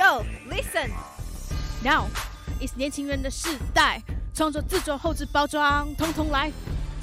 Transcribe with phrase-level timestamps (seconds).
[0.00, 0.88] Yo, listen.
[1.84, 2.06] Now
[2.58, 4.00] is 年轻人的时代，
[4.34, 6.50] 创作、制作、后置、包装，通通来。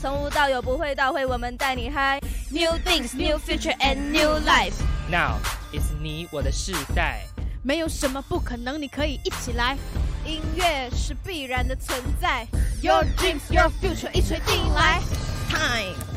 [0.01, 2.19] 从无到有，不会到会，我们带你嗨。
[2.49, 4.73] New things, new future and new life.
[5.11, 5.37] Now
[5.71, 7.27] is 你我的时代，
[7.61, 9.77] 没有什么不可能，你可以一起来。
[10.25, 12.47] 音乐是必然的存在
[12.81, 15.03] ，Your dreams, your future，一锤定音来。
[15.51, 16.16] Time。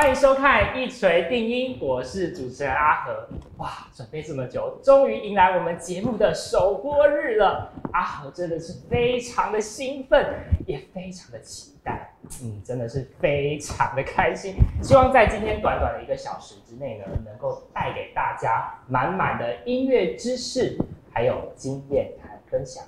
[0.00, 3.28] 欢迎收看一锤定音，我是主持人阿和。
[3.56, 7.72] 哇，准备这么久，终于迎来我们节目的首播日了。
[7.92, 10.24] 阿和真的是非常的兴奋，
[10.68, 12.14] 也非常的期待。
[12.44, 14.54] 嗯，真的是非常的开心。
[14.80, 20.78] 希望在今天短短的一个小时之内呢，能够带给大家满满的音乐知识，
[21.12, 22.84] 还有经验谈分享。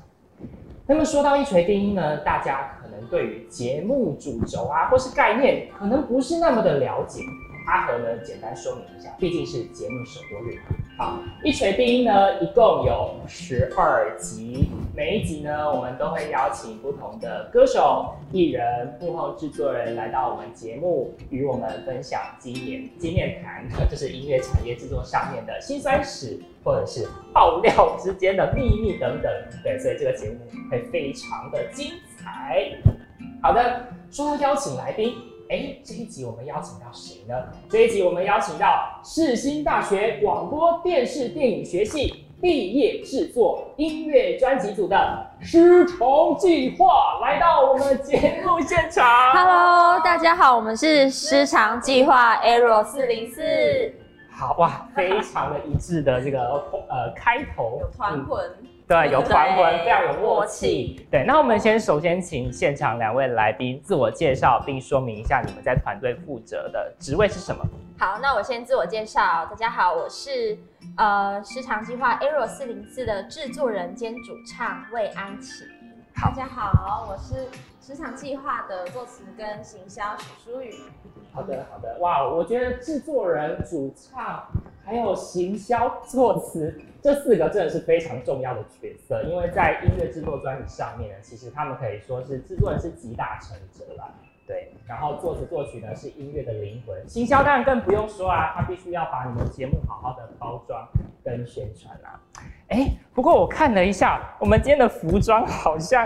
[0.91, 7.23] 那么说到一锤定音呢，大家可能对于节目主轴啊，或是概念，可能不是那么的了解。
[7.69, 10.59] 阿和呢，简单说明一下，毕竟是节目首播日。
[10.99, 29.33] 好，一锤定音呢，一共有十二集，每一集呢，我们都会邀请不同的歌手、艺人、幕后制作人来到我们节目，与我们分享经验、经验谈， 就是音乐产业制作上面的辛酸史，或者是爆料之间的秘密等等。
[29.63, 30.39] 对，所以这个节目
[30.71, 32.71] 会非常的精彩。
[33.43, 35.15] 好的，说到邀请来宾。
[35.49, 37.35] 哎，这一集我们邀请到谁呢？
[37.69, 49.05] 这一集我们邀请到世新大学广播电视电影学系毕业制作音乐专辑组的师承计划来到我们节目现场。
[49.33, 53.93] Hello，大家好，我们是时长计划 Arrow 四零四，
[54.41, 56.41] 好哇，非常的一致的这个
[56.89, 58.51] 呃开头，有团魂。
[58.89, 61.07] 对，有团魂，非常有默默契契。
[61.11, 67.63] 对，那我们先首先请现场两位来宾自我介绍，并说明一下你们在团队负责的职位是什么。
[67.99, 70.59] 好，那我先自我介绍，大家好，我是
[70.97, 75.65] 呃时长计划 Arrow 四零四的制作人兼主唱魏安琪。
[76.17, 77.47] 好大家好，我是
[77.79, 80.73] 职场计划的作词跟行销许淑雨。
[81.41, 84.47] 好的，好的，哇，我觉得制作人、主唱
[84.85, 94.09] 还有行销、作词这四个真的是非常重要的角色，因为在音乐制作专辑上面呢，其实他们可以说是制作人是集大成者啦。
[94.47, 100.87] 对，然后作词作曲呢是音乐的灵魂，行销当然更不用说啊，他必须要把你们节目好好的包装
[101.25, 102.21] 跟宣传啦。
[102.69, 106.05] 哎，不过我看了一下，我们今天的服装好像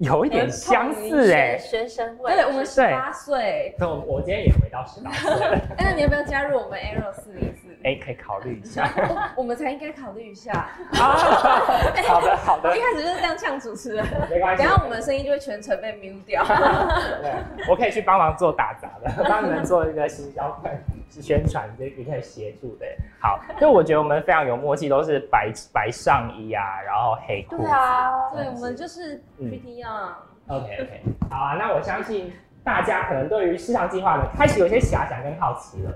[0.00, 3.74] 有一点相似哎、学生会，对，我们十八岁。
[3.78, 7.68] 那，我我今天也回到十八岁了，哎，那你要不要加入我们 Arrow 四零四？
[7.84, 8.90] 哎，可以考虑一下。
[9.36, 10.52] 我们才应该考虑一下。
[10.52, 10.96] 啊，
[12.08, 14.62] 好的好的一，开始就是这样呛主持人，没关系。
[14.62, 16.42] 等一下我们的声音就会全程被 mute 掉。
[17.20, 17.34] 对，
[17.68, 20.70] 我可以去帮忙做打杂的，帮你们做一个行销是
[21.10, 22.86] 宣传，这也可以协助的。
[23.20, 27.62] 好，就我觉得我们非常有默契，都是白白上衣啊，然后黑裤子。
[27.62, 30.12] 对啊，对，我们就是嗯 pretty young。
[30.48, 32.32] OK OK，好啊，那我相信
[32.62, 35.92] 大家可能对于市场计划呢，开始有些遐想跟好奇了。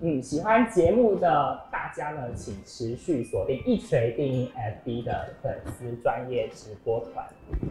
[0.00, 4.50] 嗯，喜欢节目的大家呢，请持续锁定一锤定音
[4.84, 7.24] FB 的粉丝专业直播团。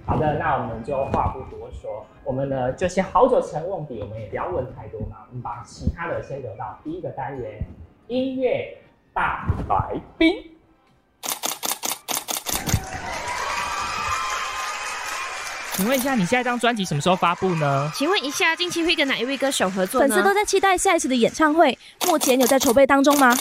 [0.06, 7.62] 好的，那我们就话不多说，我们呢就先好久成问底，我们也不要问太多嘛，我们把其他的先留到第一个单元
[8.08, 8.78] 音乐
[9.14, 10.53] 大来宾。
[15.76, 17.90] 请问一下，你下一张专辑什么时候发布呢？
[17.96, 20.08] 请问一下，近期会跟哪一位歌手合作呢？
[20.08, 21.76] 粉丝都在期待下一次的演唱会，
[22.06, 23.36] 目前有在筹备当中吗？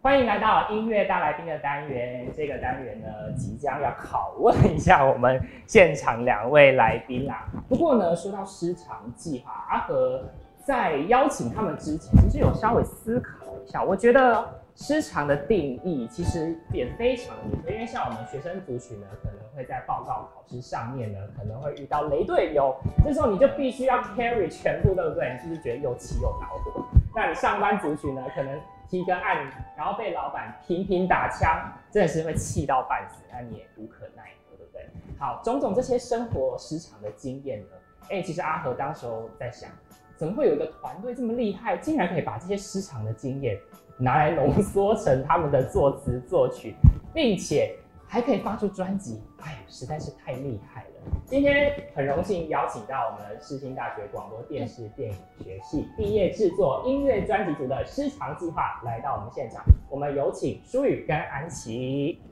[0.00, 2.32] 欢迎来到音乐大来宾的单元。
[2.34, 7.46] 这个单元呢，即将要拷问一下我们现场两位来宾啦。
[7.68, 10.24] 不过呢，说到失常计划，阿和
[10.64, 13.84] 在邀请他们之前，其实有稍微思考一下。
[13.84, 22.74] 我觉得失常的定义其实也非常的明确，因为像我们学生族群呢，可能会在报告考试上面呢，可能会遇到雷队友，
[23.04, 25.34] 这时候你就必须要 carry 全部，对不对？
[25.34, 26.82] 你是不是觉得又气又恼火？
[27.14, 28.58] 那你上班族群呢，可能
[28.88, 34.88] 提个案，然后被老板频频打枪，真的是会气到半死，那你也无可奈何，对不对？
[35.18, 37.68] 好，种种这些生活失常的经验呢，
[38.08, 39.68] 哎、其实阿和当时候在想，
[40.16, 43.58] 怎么会有一个团队这么厉害，竟然可以把这些失常的经验
[44.02, 46.74] 拿来浓缩成他们的作词作曲，
[47.12, 47.76] 并且
[48.08, 50.88] 还可以发出专辑，哎，实在是太厉害了。
[51.26, 62.22] 今天很荣幸邀请到我们世新大学广播电视电影学系毕业制作音乐专辑组的失常计划来到我们现场，我们有请舒雨跟安琪。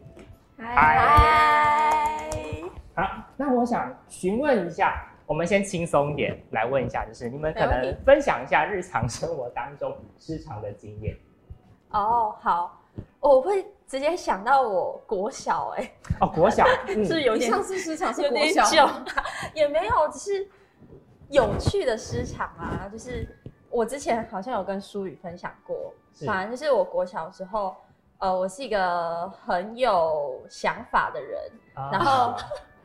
[0.57, 2.31] 嗨，
[2.95, 3.07] 好，
[3.37, 11.15] 那我想询问一下，我们先轻松一点来问一下，就是你们可能分享一下日常生活当中失常的经验。
[11.91, 12.81] 哦，好，
[13.21, 15.91] 我会直接想到我国小、哎、
[16.21, 18.89] 哦，国小， 嗯是有点你上次市场是有国小，
[19.55, 20.49] 也没有，只是
[21.29, 22.89] 有趣的师场啊。
[22.91, 23.27] 就是
[23.71, 25.93] 我之前好像有跟舒宇分享过，
[26.27, 27.75] 反正就是我国小的时候，
[28.19, 32.35] 呃，我是一个很有想法的人，啊然后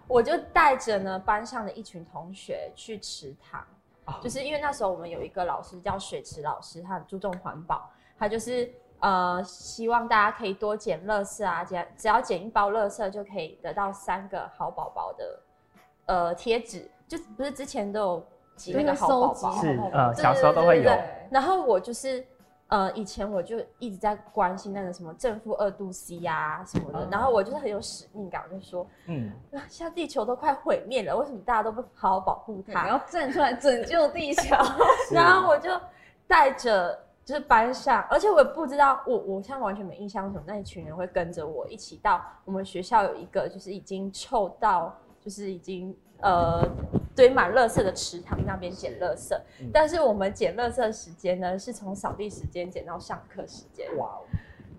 [0.08, 3.66] 我就带着呢班上的一群同学去池塘，
[4.06, 7.90] 啊就是因为那时候我们有一个老师叫水池老师，他很注重环保，
[8.20, 8.72] 他就是
[9.04, 15.40] 呃希望大家可以多捡垃圾啊，捡只要捡一包垃圾就可以得到三个好宝宝的
[16.06, 20.90] 呃贴纸，就不是之前都有几那个好宝宝，是呃，小时候都会有。
[21.30, 22.26] 然后我就是
[22.68, 32.84] 呃，以前我就一直在关心那个什么正负二度 C 呀、什么的，哦然后我就是很有使命感，我就说，嗯，啊现在地球都快毁灭了，为什么大家都不好好保护它？
[32.84, 34.56] 你要站出来拯救地球。
[35.12, 35.70] 然后我就
[36.26, 46.62] 带着就是班上，而且我也不知道，我我现在完全没印象，为什么那一群人会跟着我一起到我们学校有一个就是已经臭到就是已经呃
[47.16, 53.88] 堆满垃圾的池塘那边捡垃圾，嗯但是我们捡垃圾的时间呢是从扫地时间捡到上课时间。
[53.98, 54.20] 哇哦，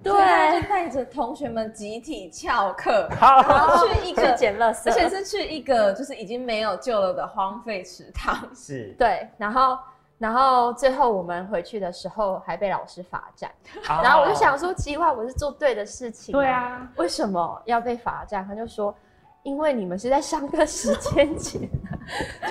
[0.02, 8.55] 对就 带着同学们集体翘课， 然后去一个，捡垃圾，而且是去一个就是已经没有救了的荒废池塘。
[8.55, 9.79] 是，对，然后
[10.19, 13.50] 然后最后我们回去的时候还被老师罚站，
[13.87, 18.46] 然然后我就想说，奇怪，我是做对的事情、对，啊，为什么要被罚站？
[18.46, 18.94] 他就说，
[19.43, 21.69] 因为你们是在上课时间捡，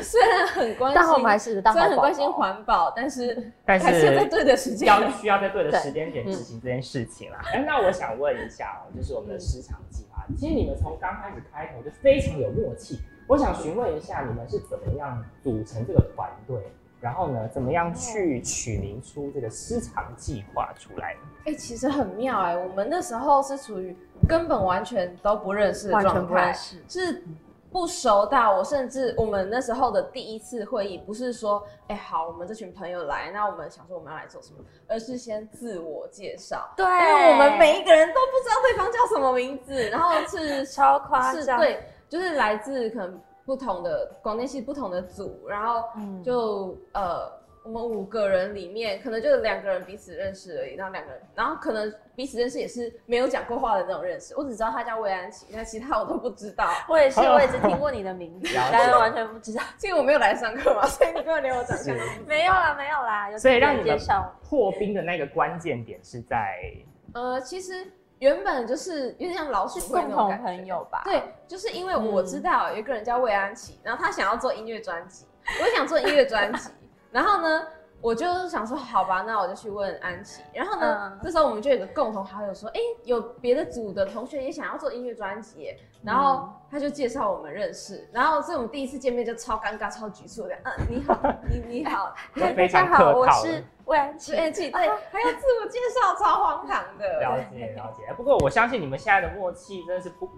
[0.01, 4.87] 虽然很关心，但我们还是虽然很关心宝环保，但是但还是要在是对的时间。
[4.87, 7.39] 要需要在对的对时间点执行这件事情啦。
[7.53, 12.99] 哎，那我想问一下哦，就是我们的市场计划，其实你们从刚开始开头就非常有默契。
[13.25, 16.57] 我想询问一下，你们是怎么样组成这个团队？
[17.03, 21.51] 然后呢，怎么样去取名出这个私藏计划出来的？
[21.51, 23.93] 哎、其实很妙哎、我们那时候是处于
[24.25, 26.53] 根本完全都不认识的完状态。
[26.87, 27.21] 是
[27.69, 36.71] 不熟到我甚至我们那时候的第一次会议，不是说哎、好，我们这群朋友来，那我们想说我们要来做什么，而是先自我介绍。
[36.77, 47.31] 对，因为我们每一个人都不知道对方叫什么名字，然后是超夸张，是对，就是来自可能不同的广电系不同的组，然后嗯就、呃，
[47.63, 59.63] 我们五个人里面可能就两个人彼此认识而已，然后两个人，然后可能彼此认识也是没有讲过话的那种认识，我只知道他叫魏安琪，那其他我都不知道， 我也是，我也只听过你的名字，但是完全不知道。
[59.81, 62.03] 因为我没有来上课嘛，所以你根本连我长相都。
[62.25, 64.33] 没有啦，没有啦，有 所以让你介绍。
[64.49, 66.59] 破冰的那个关键点是在
[67.13, 67.85] 呃，其实
[68.23, 71.01] 原本就是有点像老鼠会共同朋友吧？
[71.03, 75.25] 对，就是因为我嗯知道有一个人叫魏安琪，然后他想要做音乐专辑，
[75.59, 76.69] 我也想做音乐专辑，
[77.11, 77.67] 然后呢，
[78.03, 91.17] 我就想说好吧，那我就去问安琪，然后呢，嗯这时候我们就有个共同好友说，哎、有别的组的同学也想要做音乐专辑耶，然后他就介绍我们认识，然后所以我们第一次见面就超尴尬、超局促的，嗯，你好，
[91.49, 93.65] 你你好， 就非常大家好，我是了。
[93.85, 94.37] 魏安琪是。
[94.37, 98.13] 安琪，对，还要自我介绍，超荒唐的， 了解了解。
[98.17, 100.29] 不过我相信你们现在的默契真的是不，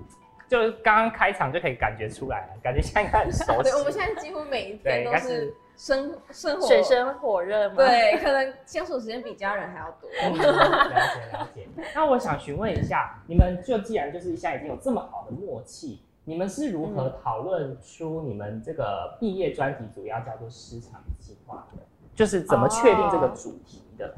[0.48, 3.72] 就是刚刚开场就可以感觉出来了，感觉现在应该很熟悉。
[3.72, 10.10] 对，我们现在几乎每一天都是生生活水深火热吗？，对，可能相处时间比家人还要多。
[10.22, 11.68] 嗯了解了解。
[11.94, 21.84] 那我想询问一下，你们就既然就是现在已经有这么好的默契，你们是如何讨论出你们这个毕业专题主要叫做市场计划的？
[22.16, 24.16] 就是怎么确定这个主题的？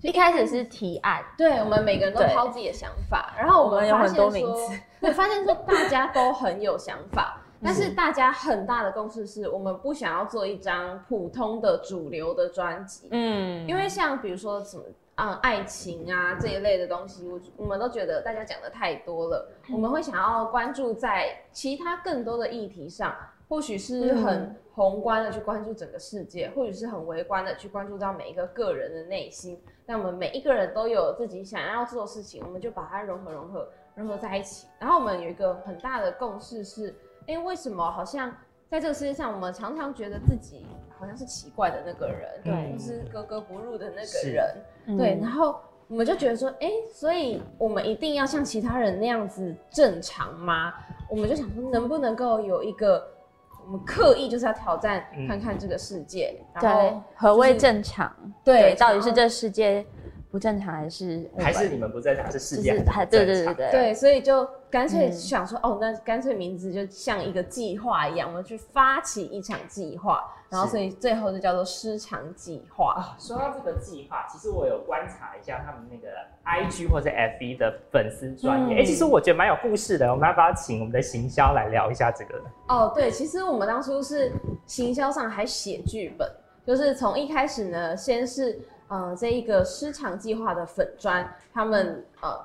[0.00, 14.82] 一开始是提案，对，我们每个人都抛自己的想法，然后我我们有很多名字，对，发现说大家都很有想法，但是大家很大的共识是我们不想要做一张普通的主流的专辑，嗯，因为像比如说什么。
[15.16, 23.14] 嗯，爱情啊这一类的东西，我我们都觉得大家讲的太多了，我们会想要关注在其他更多的议题上，
[23.46, 29.60] 或许是很宏观的去关注整个世界，或许是很微观的去关注到每一个个人的内心。
[29.84, 34.66] 但我们每一个人都有自己想要做的事情，我们就把它融合、融合、融合在一起。
[34.78, 36.92] 然后我们有一个很大的共识是：
[37.26, 38.34] 哎，为什么好像
[38.68, 40.66] 在这个世界上，我们常常觉得自己
[40.98, 44.56] 好像是奇怪的那个人，对就是格格不入的那个人？
[44.86, 45.56] 嗯对，然后
[45.88, 50.72] 我们就觉得说，哎、所以我们一定要像其他人那样子正常吗？
[51.08, 53.06] 我们就想说，能不能够有一个
[53.66, 58.10] 我们刻意就是要挑战嗯看看这个世界，然对后，何谓正常？
[58.42, 59.86] 对到底是这世界
[60.32, 72.94] 不正常还是还是你们不正常，是世界就是还还是不正常对对对对对，所以就干脆嗯想说，哦，那干脆名字就像一个计划一样，我们去发起一场计划，然后所以最后就叫做失常计划。
[72.94, 76.08] 啊，说到这个计划，其实我有观察一下他们那个
[76.46, 80.10] IG 或者 FB 的粉丝专业，嗯哎、其实我觉得蛮有故事的。
[80.10, 82.42] 我们要不要请我们的行销来聊一下这个？
[82.68, 84.32] 哦，对，其实我们当初是
[84.64, 86.26] 行销上还写剧本，
[86.64, 88.58] 就是从一开始呢，先是
[88.92, 92.38] 呃这一个失常计划的粉砖，他们呃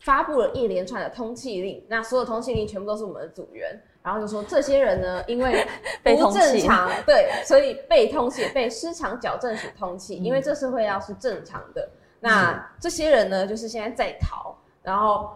[0.00, 5.64] 发布了一连串的通缉令，那所有通缉令全部都是我们的组员，然后就说这些人呢，因为
[6.02, 15.30] 不正常， 对，所以被通缉，被失常矫正署通缉，因为这社会要是正常的，那这些人呢，就是现在在逃，然后。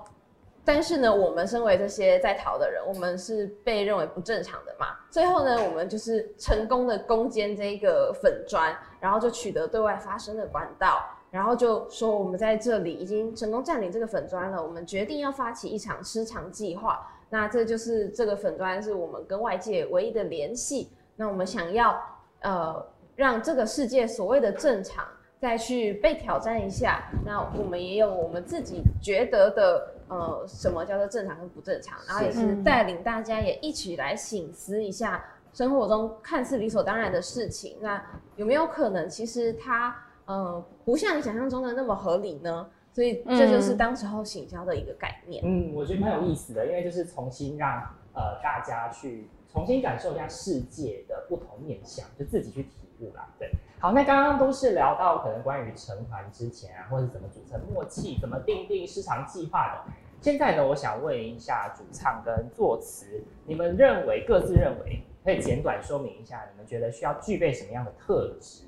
[0.65, 4.87] 但是呢，我们身为这些在逃的人，我们是被认为不正常的嘛。
[5.11, 8.73] 最后呢，我们就是成功的攻坚这个粉砖，
[9.03, 17.05] 然后就取得对外发声的管道，然后就说我们在这里已经成功占领这个粉砖了，我们决定要发起一场失常计划。
[17.29, 20.89] 那这就是这个粉砖是我们跟外界唯一的联系。
[21.17, 22.01] 那我们想要
[22.43, 25.05] 呃让这个世界所谓的正常
[25.41, 29.89] 再去被挑战一下，那我们也有我们自己觉得的。
[30.09, 31.99] 呃，什么叫做正常跟不正常？
[32.07, 38.03] 然后也是带领大家也一起来醒思一下生活中看似理所当然的事情，那
[38.37, 39.95] 有没有可能其实它
[40.25, 42.67] 呃不像你想象中的那么合理呢？
[42.95, 45.43] 所以这就是当时候行销的一个概念。
[45.47, 47.81] 嗯，我觉得蛮有意思的，因为就是重新让
[48.15, 53.27] 呃大家去重新感受一下世界的不同面向，就自己去体悟啦。
[53.39, 59.93] 对，好，那刚刚都是聊到可能关于成团之前啊，或者是怎么组成默契，怎么定定市场计划的。
[60.21, 68.65] 现在呢，我想问一下主唱跟作词，你们认为各自认为可以简短说明一下，你们觉得需要具备什么样的特质？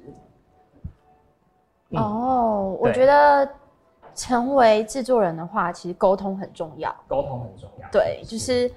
[1.90, 3.48] 嗯哦，我觉得
[4.14, 6.94] 成为制作人的话，其实沟通很重要。
[7.08, 7.88] 沟通很重要。
[7.90, 8.70] 对，就是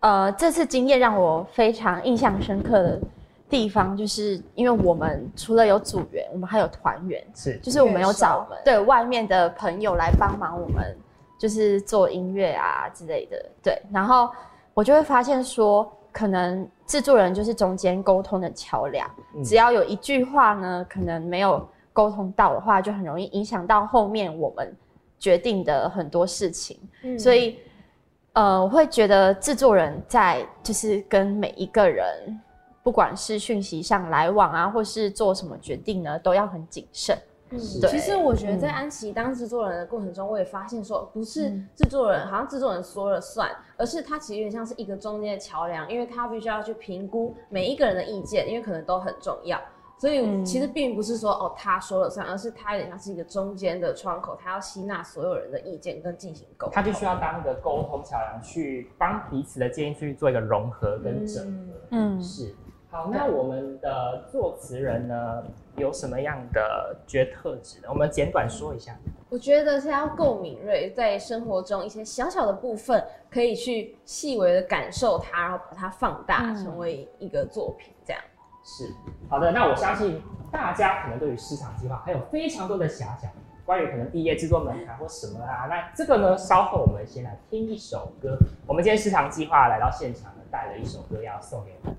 [0.00, 3.00] 呃，这次经验让我非常印象深刻的
[3.48, 10.96] 地方，就是因为我们除了有组员，我们还有团员，是就是我们有找们对外面的朋友来帮忙我们，
[11.38, 13.44] 就是做音乐啊之类的。
[13.62, 14.30] 对，然后
[14.74, 24.76] 我就会发现说，可能制作人就是中间沟通的桥梁，嗯只要有一句话呢，可能没有沟通到的话，就很容易影响到后面我们
[25.18, 26.78] 决定的很多事情。
[27.02, 27.58] 嗯所以，
[28.34, 32.04] 呃，我会觉得制作人在就是跟每一个人，
[32.82, 37.16] 不管是讯息上来往啊，或是做什么决定呢，都要很谨慎。
[37.50, 49.60] 嗯，对其实我觉得在嗯安琪当制作人的过程中，我也发现说，不是嗯制作人，好像制作人说了算，而是他其实有点像是一个中间的桥梁，因为他必须要去评估每一个人的意见，因为可能都很重要。
[49.96, 56.74] 所以嗯其实并不是说哦他说了算，而是他有点像是一个中间的窗口，他要吸纳所有人的意见跟进行沟通。
[56.74, 61.74] 他就需要当一个沟通桥梁，去帮彼此的建议去做一个融合跟整合。
[61.90, 62.54] 嗯是。
[62.90, 65.42] 好，那我们的作词人呢，
[65.76, 67.88] 有什么样的觉得特质呢？
[67.88, 68.96] 我们简短说一下。
[69.28, 78.22] 我觉得是要够敏锐，在生活中一些小小的部分，可以去细微的感受它，然后把它放大，嗯成为一个作品，这样。
[78.62, 78.88] 是。
[79.28, 83.28] 好的，那我相信大家可能对于市场计划还有非常多的遐想，
[83.66, 85.66] 关于可能毕业制作门槛或什么啊。
[85.68, 88.38] 那这个呢，稍后我们先来听一首歌。
[88.68, 91.90] 我们今天市场计划来到现场呢，带了一首歌要送给我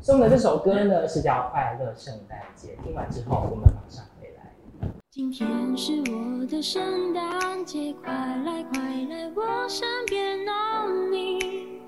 [0.00, 2.76] 送的这首歌呢是叫《快乐圣诞节》。
[2.84, 4.88] 听完之后，我们马上回来。
[5.10, 11.80] 今天是我的圣诞节，快来快来我身边哦你，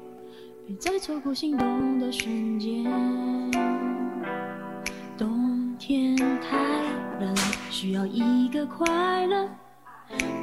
[0.66, 2.84] 别再错过心动的瞬间。
[5.16, 6.58] 冬天太
[7.20, 7.34] 冷，
[7.70, 9.48] 需要一个快乐，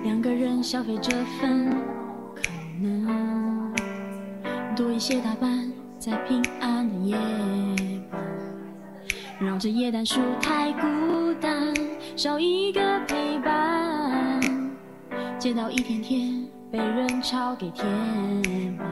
[0.04, 1.70] 两个人消费这份
[2.34, 2.44] 可
[2.82, 3.74] 能，
[4.74, 5.67] 多一些打扮，
[6.08, 8.22] 在平安的夜晚。
[9.42, 11.74] 绕着椰蛋树太孤单，
[12.16, 14.40] 少一个陪伴。
[15.38, 17.86] 街道一天天被人潮给填
[18.78, 18.88] 满，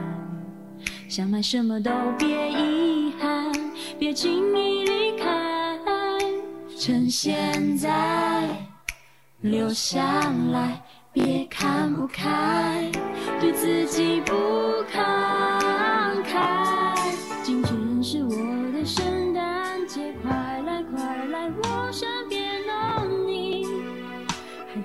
[1.08, 3.50] 想买什么都别遗憾，
[3.98, 5.78] 别轻易离开。
[6.78, 8.46] 趁现在
[9.40, 10.82] 留下来，
[11.14, 12.90] 别看不开，
[13.40, 14.75] 对自己不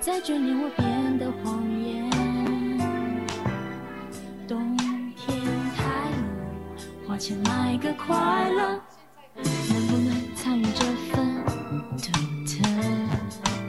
[0.04, 2.10] 在眷恋我变的谎言。
[4.48, 4.76] 冬
[5.14, 5.38] 天
[5.76, 6.26] 太冷，
[7.06, 8.80] 花钱买个快乐，
[9.36, 11.44] 能不能参与这份
[11.98, 12.10] 独
[12.44, 12.58] 特？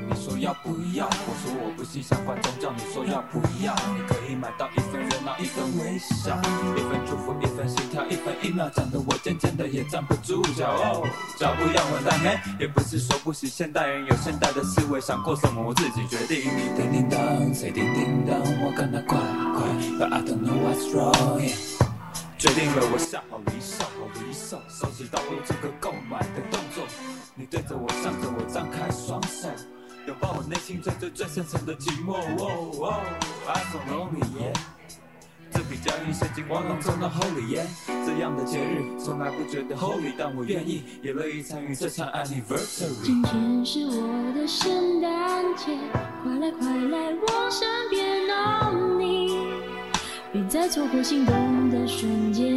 [0.09, 1.05] 你说要不要？
[1.05, 3.75] 我说我不信想法宗教，你说要不要？
[3.95, 6.35] 你可以买到一份热闹，一份微笑，
[6.75, 7.35] 一份祝福，
[7.67, 11.03] 心跳，一分一秒，讲得我渐渐的也站不住脚。
[11.37, 12.19] 脚步要稳当？
[12.59, 16.41] 也不是说不行，现代人有现代的思维，想过什么我自己决定。
[16.75, 18.39] 叮叮当，谁叮叮当？
[18.63, 19.17] 我感到快
[19.53, 19.67] 快
[19.97, 21.41] ，But I don't know what's wrong。
[22.37, 26.83] 决定了，我下好离手，好离手，手指导入这个购买的动作。
[27.35, 29.47] 你对着我，向着我，张开双手，
[30.07, 32.15] 拥抱我内心最最最深层的寂寞。
[32.37, 33.01] 哦哦
[33.47, 34.53] ，I'm so lonely yeah。
[35.53, 37.67] 这比较音现金往往中的 Holy yeah。
[38.05, 43.03] 这样的节日从来不觉得 Holy，但我愿意，也乐意参与这场 Anniversary。
[43.03, 45.77] 今天是我的圣诞节，
[46.23, 49.37] 快来快来我身边哦你，
[50.31, 52.52] 别再错过心动的瞬间。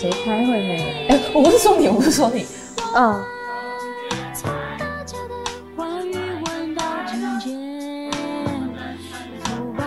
[0.00, 1.08] 谁开会没？
[1.08, 2.46] 哎、我不是说你，我不是说你。
[2.94, 3.20] 嗯，
[4.32, 5.34] 从大家的
[5.76, 8.70] 欢愉闻到金钱
[9.42, 9.82] 腐败。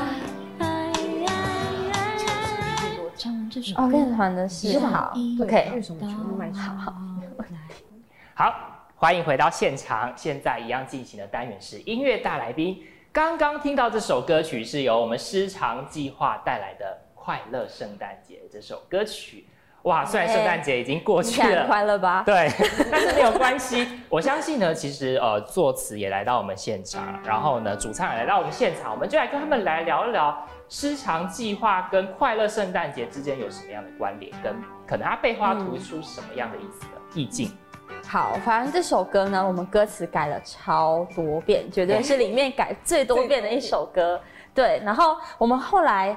[3.16, 6.94] 唱这首哦，练团的是好，OK，为什么全部卖好。
[8.34, 8.54] 好，
[8.98, 10.12] 欢迎回到现场。
[10.18, 12.84] 现在一样进行的单元是音乐大来宾。
[13.14, 19.48] 刚刚听到这首歌曲是由我们失常计划带来的《快乐圣诞节》这首歌曲。
[19.84, 22.22] 哇，虽然圣诞节已经过去了，快乐吧？
[22.26, 22.50] 对，
[22.92, 23.88] 但是没有关系。
[24.10, 34.56] 我相信呢，其实呃，作词也来到我们现场，然后呢，主唱也来到我们现场，我们就来跟他们来聊一聊失常计划跟快乐圣诞节之间有什么样的关联，跟
[34.88, 37.52] 可能它背后要突出什么样的意思的意境。
[38.08, 44.22] 好，反正这首歌呢，我们歌词改了超多遍，绝对是里面改最多遍的一首歌。
[44.54, 46.16] 对，然后我们后来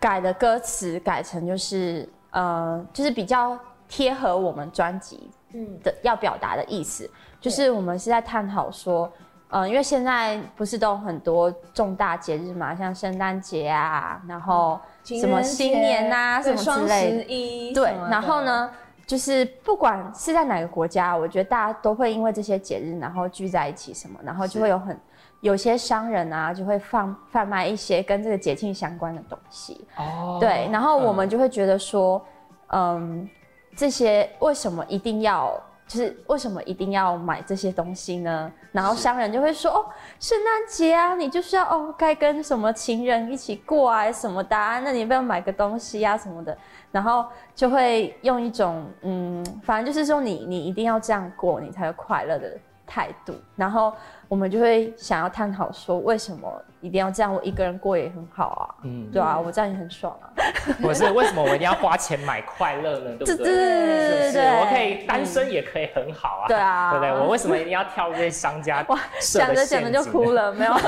[0.00, 7.08] 改的歌词改成就是呃，就是比较贴合我们专辑嗯，的要表达的意思，
[7.40, 9.10] 就是我们是在探讨说，
[9.48, 18.42] 呃，因为现在不是都有很多重大节日嘛，像圣诞节啊，然后什么新年呐、什么之类的，一对，然后？
[18.42, 18.70] 呢，
[19.06, 24.98] 就是不管是在哪个国家，我觉得大家都会因为这些节日，然后聚在一起什么，然后就会有很
[25.44, 29.86] 有些商人啊，就会放贩卖一些跟这个节庆相关的东西。
[29.98, 32.24] 哦对，然后我们就会觉得说，
[32.68, 33.28] 嗯，
[33.76, 35.52] 这些为什么一定要？
[35.86, 38.50] 就是为什么一定要买这些东西呢？
[38.72, 39.84] 然后商人就会说：“哦，
[40.18, 46.56] 圣诞节啊，你就是要哦，该跟什么情人一起过啊什么的、啊，那你要不要买个东西啊什么的？”
[46.90, 52.56] 然后就会用一种嗯，反正就是说你你一定要这样过，你才会快乐的
[52.94, 53.92] 态度，然后
[54.28, 57.34] 我们就会想要探讨说，为什么一定要这样？
[57.34, 60.30] 我一个人过也很好啊，嗯，对啊，我这样也很爽啊。
[60.80, 63.16] 不是为什么我一定要花钱买快乐呢？
[63.18, 63.46] 对不对？
[63.46, 66.46] 对对对我可以单身也可以很好啊。
[66.46, 67.12] 对啊对不对？
[67.20, 70.30] 我为什么一定要跳入这些商家哇，设的讲着讲着就哭。
[70.30, 70.72] 了，没有，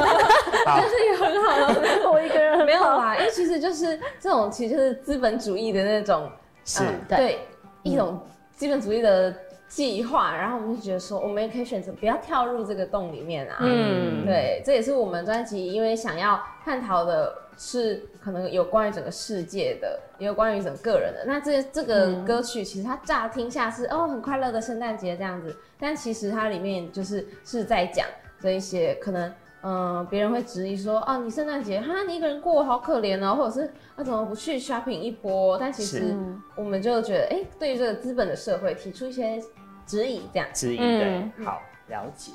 [0.64, 2.10] 好，也很好了。
[2.12, 6.30] 我一个人很好没有啦，因为其实就是这种，其实就是资本主义的那种，
[6.64, 7.40] 是嗯对
[7.82, 8.20] 一种
[8.52, 9.32] 资本主义的
[9.68, 13.58] 计划，然后我们就觉得说，我们也可以选择不要跳入这个洞里面啊。
[13.60, 21.24] 嗯，对，这也是我们专辑因为想要探讨的是可能有关于整个世界的，也有关于整个个人的。
[21.26, 28.06] 那这这个嗯歌曲其实它乍听下是哦很快乐的圣诞节这样子，但其实它里面就是是在讲
[28.40, 29.32] 这一些可能。
[29.68, 35.58] 嗯，别人会质疑说，哦，你圣诞节哈，你一个人过好可怜哦，或者是啊，怎么不去 shopping 一波？
[35.58, 36.14] 但其实
[36.54, 39.42] 我们就觉得，哎、对于这个资本的社会提出一些
[39.86, 40.48] 质疑，这样。
[40.52, 42.32] 之一嗯对，好了解。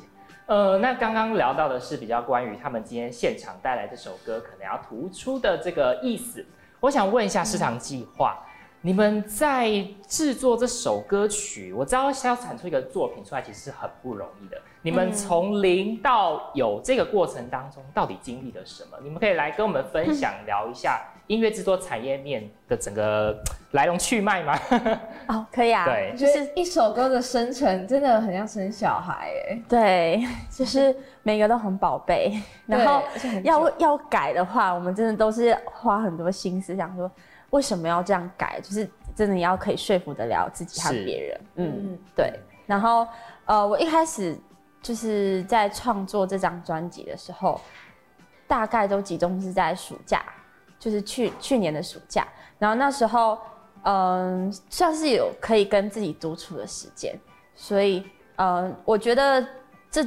[0.48, 6.46] 呃，那刚刚聊到的是比较关于他们今天现场带来这首歌可能要突出的这个意思。
[6.80, 8.44] 我想问一下市场计划，
[8.82, 14.60] 你们在制作这首歌曲，我知道要产出一个作品出来其实是很不容易的。
[14.82, 18.98] 你们从零到有这个过程当中，到底经历了什么？
[19.04, 24.60] 你们可以来跟我们分享 聊一下音乐制作产业面的整个 来龙去脉吗？
[25.28, 26.14] 哦，可以啊，对。
[26.18, 33.02] 就是一首歌的生成真的很像生小孩哎，对，就是每个都很宝贝， 然后
[33.44, 37.10] 要要改的话，我们真的都是花很多心思，想说
[37.52, 41.42] 为什么要这样改，就是真的要可以说服得了自己和是别人。
[41.56, 42.00] 嗯，嗯。
[42.16, 42.34] 对。
[42.66, 43.08] 然后
[43.46, 44.38] 呃，我一开始
[44.82, 47.60] 就是在创作这张专辑的时候，
[48.48, 50.24] 大概都集中是在暑假，
[50.82, 52.28] 就是去去年的暑假。
[52.58, 53.38] 然后那时候，
[53.84, 57.16] 嗯、算是有可以跟自己独处的时间，
[57.56, 58.04] 所以，
[58.38, 59.46] 嗯、我觉得
[59.90, 60.04] 这，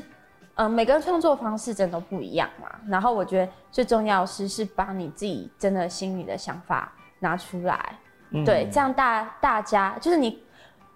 [0.57, 2.69] 嗯、每个人创作方式真的都不一样嘛。
[2.89, 7.99] 然后我觉得最重要是，是把你自己真的心里的想法拿出来，
[8.31, 10.43] 嗯对，这样大大家就是你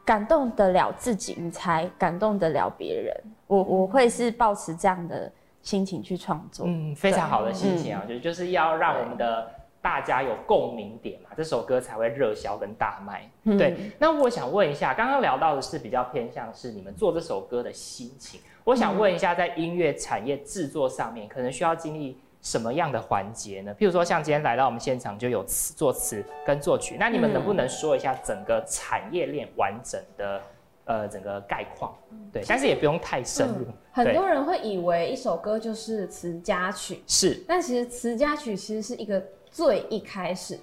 [0.05, 3.15] 感动得了自己，你才感动得了别人。
[3.47, 5.31] 我我会是保持这样的
[5.63, 6.67] 心情去创作。
[6.69, 13.31] 嗯，非常好的心情啊，我觉得就是要让我们的大家有共鸣点嘛，这首歌才会热销跟大卖。
[13.45, 23.75] 嗯对，那我想问一下，刚刚聊到的是比较偏向是你们做这首歌的心情，我想问一下，在音乐产业制作上面，可能需要经历什么样的环节呢？
[23.79, 30.43] 譬如说，像今天来到我们现场就有词作词跟作曲，那你们能不能说一下整个产业链完整的
[30.85, 31.95] 呃整个概况？
[32.33, 33.65] 对，但是也不用太深入。
[33.65, 39.21] 对很多人会以为一首歌就是词加曲，是但其实词加曲其实是一个
[39.59, 40.57] 最一开始，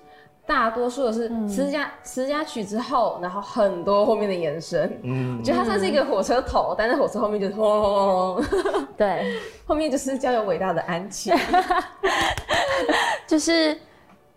[0.45, 4.97] 大多数的是词家词家曲之后，然后很多后面的延伸。
[5.03, 11.29] 嗯我觉得它算是一个火车头，但是火车后面就是轰隆隆隆隆， 对，后面就是交由伟大的安琪。
[13.27, 13.77] 就是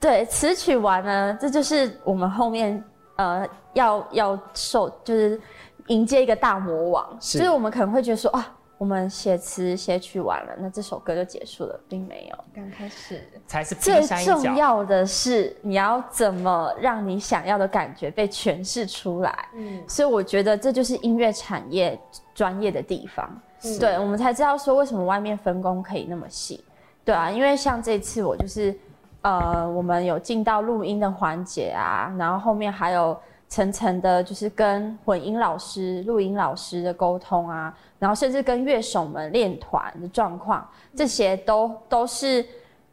[0.01, 2.83] 对词曲完呢，这就是我们后面
[3.15, 5.41] 呃要要受，就是
[5.87, 7.17] 迎接一个大魔王。
[7.21, 12.39] 是就是我们可能会觉得说啊，我们写词写曲完了，那这首歌就结束了，并没有。
[12.55, 14.01] 刚开始，才是最。
[14.25, 19.49] 重要的是，你要怎么让你想要的感觉被诠释出来。
[19.55, 21.99] 嗯，所以我觉得这就是音乐产业
[22.35, 23.29] 专业的地方。
[23.65, 26.65] 嗯对，我们才知道说为什么外面分工可以那么细。
[27.05, 28.79] 对啊，因为像这次我就是，
[29.23, 42.45] 呃，我们有进到录音的环节啊，然后后面还有层层的，就是跟混音老师、录音老师的沟通啊，然后甚至跟乐手们练团的状况，这些都都是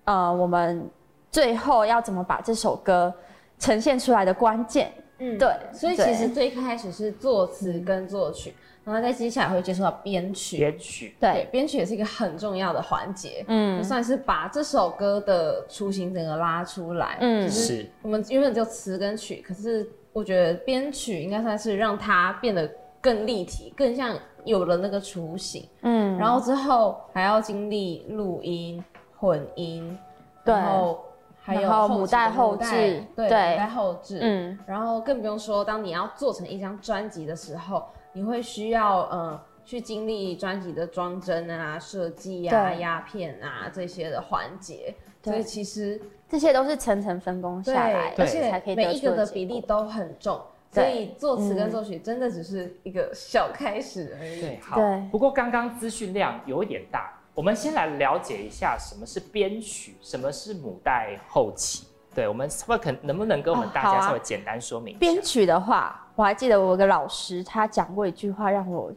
[0.05, 0.89] 呃我们
[1.29, 3.13] 最后要怎么把这首歌
[3.59, 4.91] 呈现出来的关键。
[5.17, 10.57] 嗯对所以其实最开始是作词跟作曲，然后在接下来会接触到编曲。
[10.57, 17.17] 编曲对对，，编曲也是一个很重要的环节，嗯就算是把这首歌的雏形整个拉出来。
[17.21, 22.65] 嗯就是是我们原本就词跟曲，可是我觉得编曲应该算是让它变得
[23.01, 25.67] 更立体，更像有了那个雏形。
[25.82, 26.17] 嗯。
[26.17, 28.82] 然后之后还要经历录音、
[29.17, 29.99] 混音，
[30.45, 31.04] 对然后
[31.41, 34.58] 还有然后母带后置对，对母带后置，嗯。
[34.65, 42.80] 然后更不用说，当你要做成一张专辑的时候，你会需要呃去经历专辑的装帧啊、设计啊、对。
[42.80, 50.39] 压片啊这些的环节，对所以其实这些都是层层分工下来，而且才可以每一个的比例都很重，
[50.71, 54.41] 所以作词跟嗯作曲真的只是一个小开始而已。
[54.41, 54.79] 对，好。
[55.11, 61.88] 不过刚刚资讯量有一点大，我们先来了解一下什么是编曲，什么是母带后期。
[62.13, 64.99] 对，我们会可能不能跟我们大家稍微简单说明一下？
[64.99, 68.91] 编曲的话，我还记得我有个老师，他讲过一句话，让我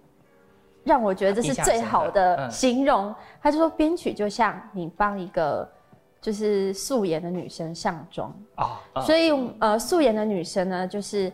[0.84, 3.12] 让我觉得这是最好的嗯形容。
[3.42, 5.68] 他就说编曲就像你帮一个
[6.20, 11.32] 就是素颜的女生上妆，哦，嗯所以呃，素颜的女生呢，就是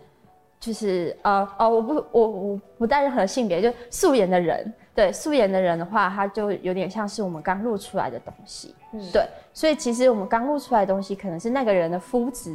[0.61, 9.01] 就是呃哦，我不我我不带任何性别，就素颜的人，对素颜的人的话，他就有点像是我们刚露出来的东西，嗯。
[9.12, 12.55] 对，所以其实我们刚露出来的东西，可能是那个人的肤质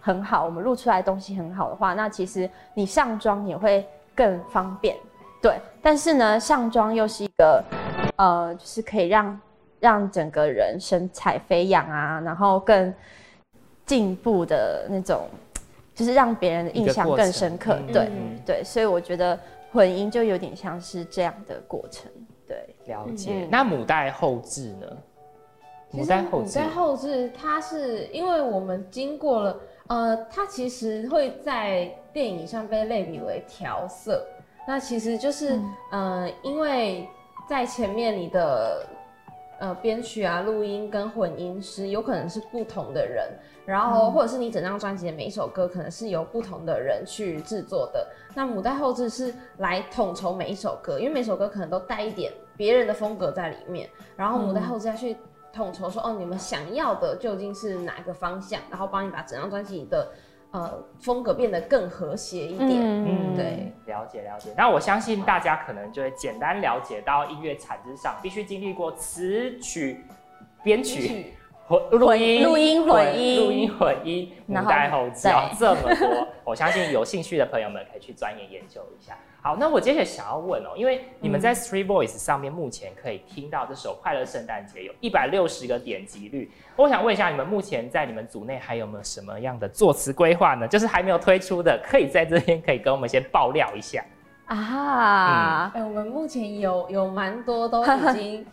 [0.00, 4.96] 很好，我们露出来的东西很好的话，那其实你上妆也会更方便，
[5.40, 5.58] 对。
[5.82, 7.64] 但是呢，上妆又是一个
[8.16, 9.38] 呃，就是可以让
[9.80, 12.94] 让整个人神采飞扬啊，然后更
[13.84, 15.26] 进步的那种，
[15.94, 17.76] 就是让别人的印象更深刻。
[17.92, 19.38] 对、嗯对，所以我觉得
[19.72, 22.08] 混音就有点像是这样的过程。
[22.46, 23.48] 对，了解嗯。
[23.50, 24.86] 那母带后置呢？
[25.92, 34.24] 母其实带后置母带后置，它是因为我们经过了，呃，它其实会在电影上被类比为调色。
[34.68, 35.56] 那其实就是，
[35.90, 37.08] 嗯、呃，因为
[37.48, 38.86] 在前面你的
[39.60, 43.28] 呃编曲啊、录音跟混音师有可能是不同的人，
[43.66, 48.04] 然后或者是你整张专辑的每一首歌可能是由不同的人去制作的。
[48.34, 55.14] 那母带后置是来统筹每一首歌，因为每首歌可能都带一点别人的风格在里面，然后母带后置再去
[55.52, 60.10] 统筹说，哦，你们想要的究竟是哪一个方向，然后帮你把整张专辑的
[60.52, 62.80] 呃风格变得更和谐一点。
[62.80, 64.50] 嗯，对，了解了解。
[64.56, 70.04] 那我相信大家可能就会简单了解到音乐产值上必须经历过词曲、
[70.62, 71.34] 编曲、
[71.66, 73.40] 混录音、录音混音。
[73.40, 79.16] 录音混音、母然后带后置对哦，这么多，我相信有兴趣的朋友们可以去钻研研究一下。
[79.42, 90.68] 好，那我接着想要问哦，因为你们在 Three Voice 上面目前可以听到这首《快乐圣诞节》有一百六十个点击率，我想问一下，你们目前在你们组内还有没有什么样的作词规划呢？
[90.68, 94.04] 就是还没有推出的，可以在这边可以跟我们先爆料一下。
[94.44, 98.46] 啊，哎、我们目前有有蛮多都已经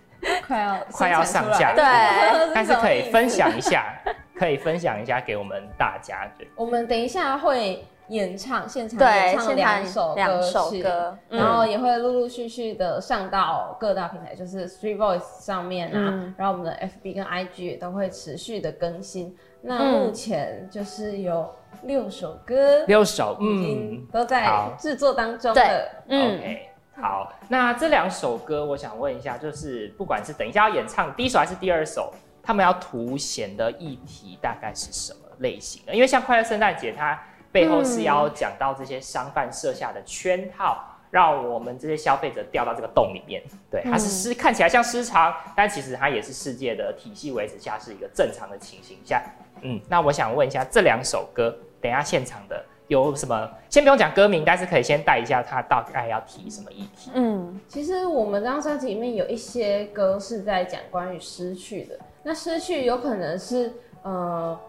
[0.47, 1.71] 快要快要上架。
[1.71, 2.53] 了，对。
[2.53, 3.93] 但是可以分享一下，
[4.35, 6.25] 可以分享一下给我们大家。
[6.37, 19.35] 对，我们等一下会演唱现场对演唱两首两首曲歌嗯然后也会陆陆续续的上到各大平台，就是 Street Voice 上面啊，嗯然后我们的 FB 跟 IG 也都会持续的更新。
[19.61, 26.03] 那嗯目前就是有六首歌，六首，已嗯经都在制作当中对了。
[26.07, 26.69] 嗯，，OK，
[27.01, 27.33] 好。
[27.49, 35.93] 那这两首歌，我想问一下，就是不管是等一下要演唱第一首还是第二首，他们要凸显的议题大概是什么类型的？
[35.93, 37.19] 因为像快乐圣诞节，它
[37.51, 40.77] 背后是要讲到这些商贩设下的圈套。
[41.09, 49.23] 让我们这些消费者掉到这个洞里面，对，它是失、看起来像失常，但其实它也是世界的体系维持下是一个正常的情形下。
[49.61, 53.49] 嗯，那我想问一下，这两首歌，等一下现场的有什么？
[53.69, 57.09] 先不用讲歌名，但是可以先带一下它大概要提什么议题。
[57.13, 64.59] 嗯其实我们这张专辑里面有一些歌是在讲关于失去的，那失去有可能是呃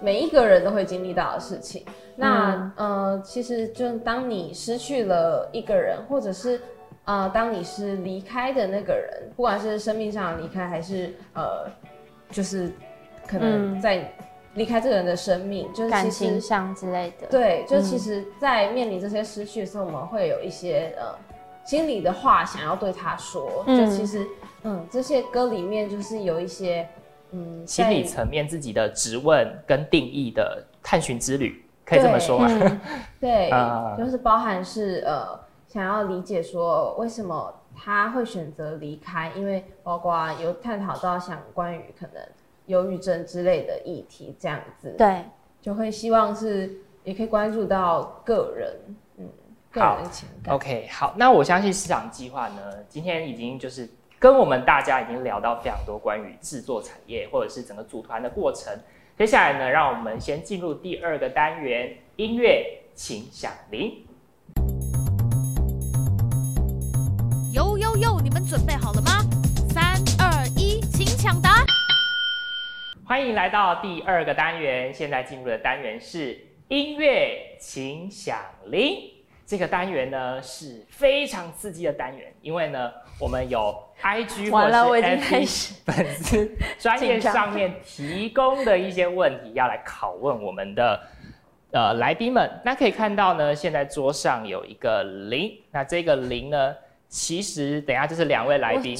[0.00, 1.84] 每一个人都会经历到的事情。
[2.16, 6.60] 那、呃，其实就当你失去了一个人，或者是
[7.04, 11.68] 呃当你是离开的那个人，不管是生命上的离开，还是呃
[12.30, 12.70] 就是
[13.26, 14.12] 可能嗯在
[14.54, 21.06] 离开这个人的生命，就是感情上之类的，对，就嗯其实，在面临这些失去的时候，我们会有一些呃
[21.64, 23.64] 心里的话想要对他说。
[23.66, 24.24] 嗯就其实，
[24.62, 26.88] 嗯，这些歌里面就是有一些，
[27.34, 32.48] 嗯，心理层面自己的质问跟定义的探寻之旅，可以这么说吗？
[32.48, 32.80] 嗯
[33.20, 42.22] 对，啊就是包含是呃想要理解说为什么他会选择离开，因为包括有探讨到想关于可能
[42.66, 44.94] 忧郁症之类的议题这样子。
[44.96, 45.24] 对，
[45.60, 48.76] 就会希望是也可以关注到个人，
[49.16, 49.28] 嗯，
[49.72, 50.54] 个人情感。
[50.54, 58.72] OK，好，那我相信市场计划呢，今天已经就是跟我们大家已经聊到非常多关于制作产业或者是整个组团的过程。
[59.18, 64.06] 接下来呢，让我们先进入第二个单元——音乐请响铃。
[67.52, 69.20] 呦呦呦，你们准备好了吗？
[69.70, 71.64] 三二一，请抢答！
[73.06, 79.10] 欢迎来到第二个单元，现在进入的单元是音乐请响铃。
[79.46, 91.00] 这个单元呢是非常刺激的单元，因为呢我们有 IG 或完了，我者是已经开 FB 始粉丝 专业上面提供的一些问题，要来拷问我们的
[91.72, 92.50] 呃来宾们。
[92.64, 96.74] 那可以看到呢，现在桌上有一个零，那这个零呢，
[97.08, 98.96] 其实等一下就是两位来宾，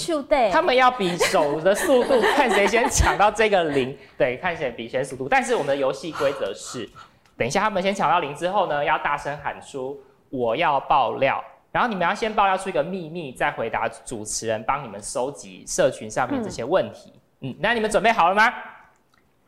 [0.50, 5.28] 他们要比手的速度，看谁先抢到这个零， 对，看谁比谁速度。
[5.28, 6.88] 但是我们的游戏规则是，
[7.36, 11.42] 等一下他们先抢到零之后呢，要大声喊出“我要爆料”，
[11.74, 17.12] 然后你们要先爆料出一个秘密，再回答主持人帮你们收集社群上面这些问题。
[17.40, 18.54] 嗯，那你们准备好了吗？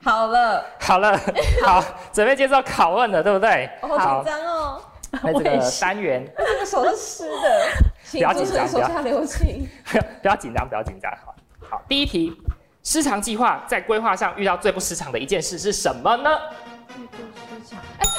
[0.02, 1.16] 好了，好了，
[1.64, 1.80] 好，
[2.12, 3.70] 准备接受拷问了，对不对？
[3.80, 7.68] 我好紧张哦，那这个单元这个手是湿的，
[8.02, 9.68] 请 不要紧张手下留情。
[10.20, 11.08] 不要紧张，不要紧张。
[11.24, 12.36] 好，好，第一题，
[12.82, 16.28] 失常计划在规划上遇到最不失常的一件事是什么呢？
[16.28, 18.15] 哦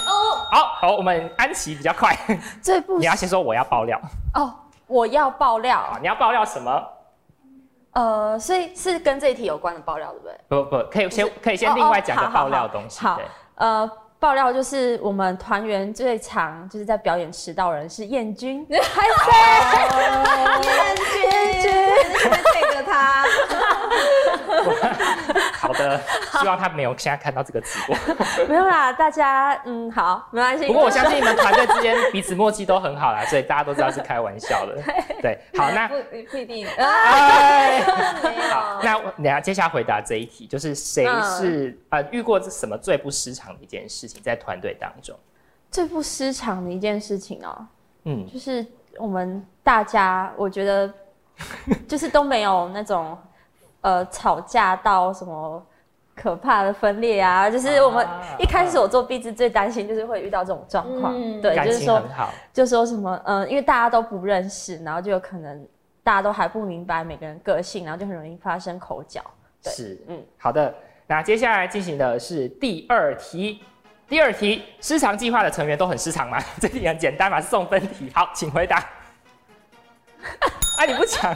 [0.52, 2.18] 好好，我们安琪比较快，
[2.62, 4.00] 最不你要先说我要爆料。
[4.34, 4.54] 哦，
[4.88, 5.78] 我要爆料。
[5.78, 6.84] 啊，，你要爆料什么？
[7.94, 10.38] 呃，所以是跟这一题有关的爆料，对不对？
[10.48, 13.00] 不不，可以先可以先哦另外讲个爆料的东西。
[13.02, 13.26] 好对，
[13.56, 19.08] 呃，爆料就是我们团员最常就是在表演迟到人是燕君， 还
[20.68, 21.72] 燕君，
[22.54, 23.26] 这个 他，
[25.68, 26.02] 好的，
[26.40, 27.96] 希望他没有现在看到这个直播。
[28.48, 30.66] 没有啦，大家嗯好，没关系。
[30.68, 34.82] 不过我相信你们 团队之间彼此默契都很好啦，所以大家都知道是开玩笑的。
[35.22, 35.96] 对，好，那不
[36.32, 36.66] 不一定。
[36.78, 37.82] 哎，
[38.50, 45.16] 好，那我等下接下来回答这一题，就是谁是、呃遇过这什么最不失常的一件事情在团队当中？
[45.70, 47.68] 最不失常的一件事情哦，
[48.06, 48.66] 嗯，就是
[48.98, 50.92] 我们大家，我觉得
[51.88, 53.18] 就是都没有那种
[53.82, 55.66] 呃吵架到什么
[56.16, 57.50] 可怕的分裂啊。
[57.50, 62.02] 就是我们啊一开始我做壁纸最担心就是会遇到这种状况，嗯对，就是说
[62.54, 65.68] 就说什么嗯、呃因为大家都不认识，然后就有可能
[66.04, 69.22] 大家都还不明白每个人个性，然后就很容易发生口角。
[69.64, 70.74] 对是，嗯嗯，好的。
[71.08, 73.64] 那接下来进行的是第二题。
[74.10, 76.38] 第二题，失常计划的成员都很失常吗？
[76.62, 78.10] 这题很简单嘛，是送分题。
[78.16, 78.82] 好，请回答。
[80.78, 81.36] 啊，你不讲，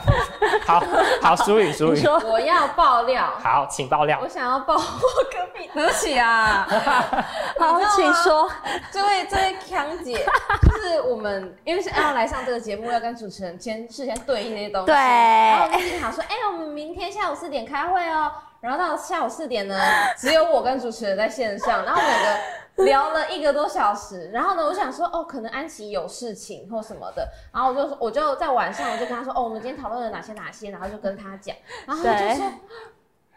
[0.64, 0.82] 好
[1.20, 2.18] 好，淑宇，淑宇，你说。
[2.20, 4.18] 我要爆料，好，请爆料。
[4.22, 4.28] 我。
[4.28, 6.66] 想要爆我隔壁，对不起啊，
[7.58, 8.48] 好，请说。
[8.92, 10.14] 这位这位强姐，
[10.62, 14.94] 就是我们因为是要来上这个节目，要跟主持人先事先对应这些东西，对。
[14.94, 19.76] 然后我们就想说，哎、我们明天下午四点开会哦，然后到下午四点呢，
[20.16, 22.38] 只有我跟主持人在线上，然后每个
[22.84, 31.54] 聊了一个多小时，然后呢，我想说，哦，可能安琪有事情或什么的，然后我就说，我就在晚上我就跟他说，哦，我们今天讨论了哪些哪些，然后就跟他讲，
[31.86, 32.52] 然后他就说。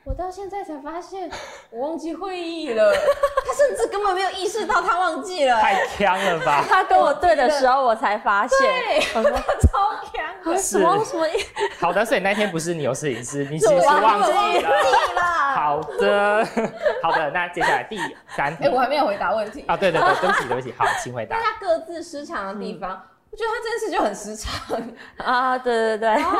[0.06, 1.28] 我到现在才发现，
[1.72, 2.94] 我忘记会议了。
[3.44, 6.64] 他甚至根本没有意识到他忘记了、太强了吧？
[6.70, 10.58] 他跟我对的时候，我才发现，对，超强的。
[10.58, 11.26] 什么什么
[11.80, 14.72] 好的，所以那天不是你有摄影师，你其是忘记了。
[15.56, 16.48] 好的，
[17.02, 19.64] 好的，那接下来第三题哎、我还没有回答问题。
[19.68, 21.42] 啊，对对对，对不起对不起，好，请回答大。
[21.42, 22.92] 家各自失常的地方，
[23.32, 24.80] 我觉得他这件事就很失常。
[25.18, 25.58] 啊？
[25.58, 26.40] 对对对然，后，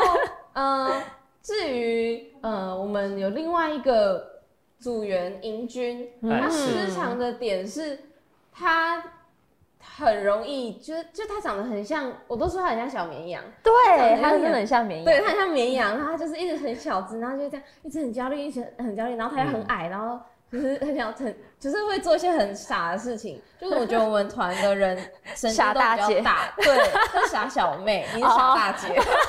[0.54, 1.02] 嗯、
[1.42, 4.42] 至于呃，我们有另外一个
[4.78, 7.98] 组员银军，他失常的点是
[8.52, 9.02] 他
[9.80, 13.42] 很容易，就是就他长得很像，我都说他很像小绵羊。
[13.64, 15.04] 对，他真的很像绵羊。
[15.04, 23.40] 对，他很像绵羊，然后他就是一直很小只，然后就这样一直很焦虑，一直很焦虑，然后他又很矮，然后就是很想很 就是会做一些很傻的事情。
[23.58, 24.96] 就是我觉得我们团的人
[25.34, 26.76] 神经傻都大姐比较大， 对，
[27.20, 28.88] 是傻小妹，你是傻大姐。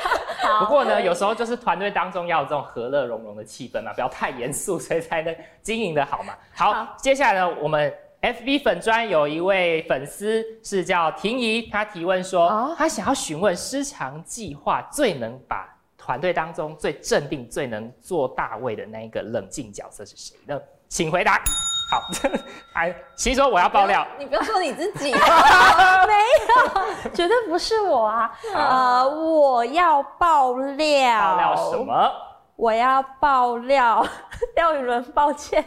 [0.59, 6.33] 不过呢，有时候就是团队当中要有这种和乐融融的气氛嘛，不要太严肃，所以才能经营的好嘛。
[6.53, 20.59] 好，好接下来呢，我们 FB 粉专有一位粉丝是叫婷怡，她提问说，哦她想要询问失常计划最能把团队当中最镇定、最能做大位的那一个冷静角色是谁呢？
[20.89, 21.41] 请回答。
[21.89, 22.01] 好，
[22.73, 28.29] 哎，其实说我要爆料，你不要说你自己， 没有绝对不是我啊！
[28.53, 31.77] 呃，我要爆料，爆料什？
[31.77, 32.11] 么？
[32.57, 34.05] 我要爆料，
[34.57, 35.63] 廖宇伦，抱歉，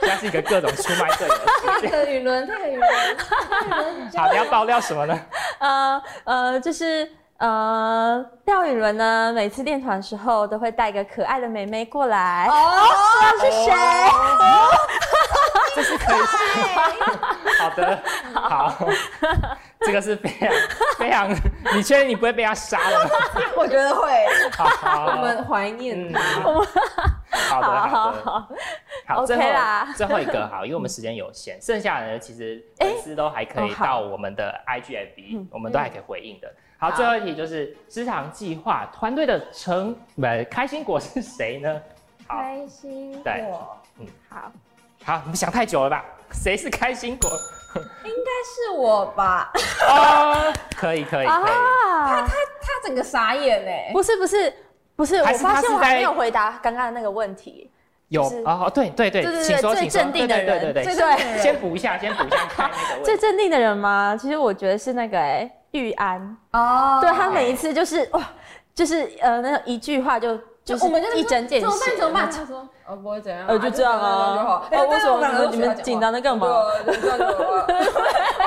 [0.00, 1.90] 现在是一个各种出卖队友的时间。
[1.90, 3.38] 这个语伦，这个语伦，这
[3.78, 5.18] 个语伦，好，你要爆料什么呢？
[5.60, 12.46] 呃呃，就是呃，廖宇伦呢，每次练团的时候都会带个可爱的妹妹过来。
[12.50, 12.82] 哦，
[13.40, 13.72] 是谁？
[13.72, 14.70] 哦
[15.74, 16.38] 这是可以说。
[17.60, 18.02] 好的，
[18.34, 18.74] 好，
[19.80, 20.48] 这个是非常
[20.98, 21.30] 非常，
[21.72, 23.10] 你确定你不会被他杀了吗？
[23.56, 24.10] 我觉得会，
[24.56, 26.20] 好好，我们怀念嗯他。
[27.50, 28.56] 好的好好的。
[29.06, 29.88] 好，OK 最后啦。
[29.96, 36.50] 最后一个好，因为我们时间有限，剩下的呢其实粉丝都还可以到我们的 IGFB，我们都还可以回应的。
[36.78, 41.82] 好，最后一题就是职场计划团队的成不开心果是谁呢？
[42.28, 44.52] 开心果，嗯，好，
[45.04, 46.04] 好，你们想太久了吧？
[46.30, 47.30] 谁是开心果？
[48.04, 49.50] 应该是我吧？
[49.88, 51.50] 哦，可以可以可以。
[52.06, 52.32] 他，他
[52.84, 54.52] 整个傻眼哎，不是不是
[54.98, 57.70] 不是，我发现我还没有回答刚刚的那个问题。
[58.08, 63.04] 有啊哦，对对对，对对对请说，最请说镇定的对对对人对对，先补一下，先补一下看那个。
[63.04, 64.18] 最镇定的人吗？
[64.20, 68.28] 其实我觉得是那个哎、玉安，哦对他每一次就是哇，
[68.74, 70.36] 就是呃那种一句话就
[70.68, 71.96] 就是我们就是一针见血，怎么办？
[71.96, 72.30] 怎么办？
[72.30, 74.68] 他说哦不会怎样啊，呃就这样啊就好。
[74.70, 76.82] 哦为什么你们紧张的干嘛我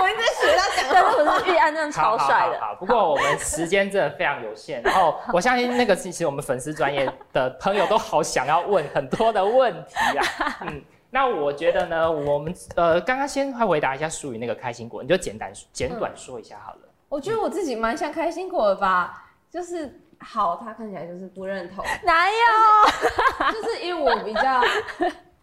[0.09, 2.59] 应该学 他讲但是我是玉安，真的超好帅的。
[2.59, 10.57] 好好好不过我们时间真的非常有限，然后我相信那个其实我们粉丝专业的朋友都好想要问很多的问题啊。
[10.67, 16.79] 嗯，那我觉得呢，我们呃刚刚先快回答一下属于那个开心果，你就简单简短说一下好了。
[17.09, 23.51] 我觉得我自己蛮像开心果的吧，就是好，他看起来就是不认同， 哪有？
[23.51, 24.61] 就是因为我比较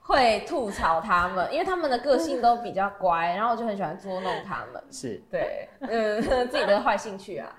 [0.00, 4.82] 会吐槽他们，因为他们的个性都比较乖，然后我就很喜欢捉弄他们。
[4.90, 7.52] 是，对，嗯，自己的坏兴趣啊。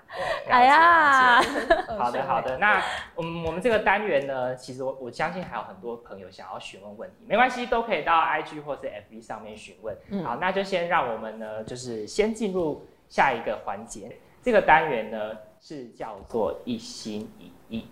[0.48, 1.40] 哎呀，
[1.96, 2.56] 好的，好的。
[2.58, 2.82] 那
[3.14, 9.96] 我们我们这个单元呢，其实我我相信还有很多朋友想要询问问题，没关系，都可以到 IG 或是 FB 上面询问。
[10.08, 14.16] 嗯好，那就先让我们呢，就是先进入下一个环节。
[14.42, 15.18] 这个单元呢
[15.62, 17.84] 是叫做一心一意。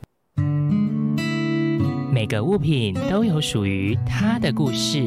[2.10, 4.98] 每个物品都有属于它的故事。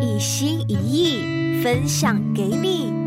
[0.00, 2.99] 一心一意分享给你。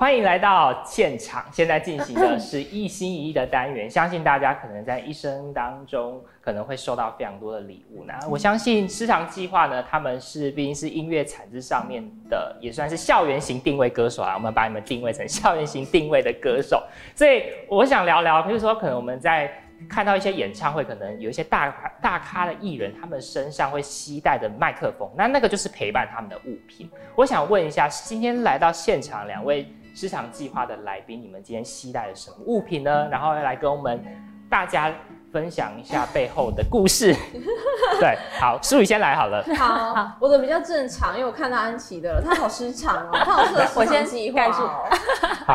[0.00, 3.90] 欢迎来到现场，现在进行的 是一心一意的单元。
[3.90, 8.16] 相信大家可能在一生当中可能会收到非常多的礼物那。
[8.28, 14.34] 我相信诗长计划呢，他们是毕竟是音乐产值上面的，也算是校园型定位歌手啊。
[14.34, 16.80] 我们把你们定位成校园型定位的歌手，
[17.16, 19.52] 所以我想聊聊，比如说可能我们在
[19.88, 26.88] 看到一些演唱会，可能有一些大咖大咖的艺人，他们身上会携带的麦克风，那那个就是陪伴他们的物品。
[27.16, 33.08] 我想问一下，今天来到现场两位市场计划的来宾，你们今天携带了什么物品呢？
[33.10, 34.02] 然后来跟我们
[34.48, 34.92] 大家
[35.32, 37.12] 分享一下背后的故事。
[38.00, 39.44] 对，好，舒宇先来好了。
[39.56, 44.84] 好，我的比较正常，因为我看到安琪的了，他好失常哦， 他好适合我先市场计划概述哦。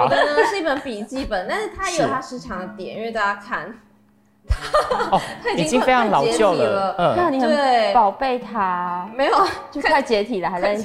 [0.04, 3.74] 我的呢是一本笔记本，但是它也有是它失常的点，因为大家看，
[5.12, 6.64] 哦它，已经非常老旧了。
[6.64, 6.96] 了。
[6.98, 7.94] 嗯，那你很对。
[7.94, 9.36] 宝贝它，没有。
[9.72, 10.78] 就快解体了，还在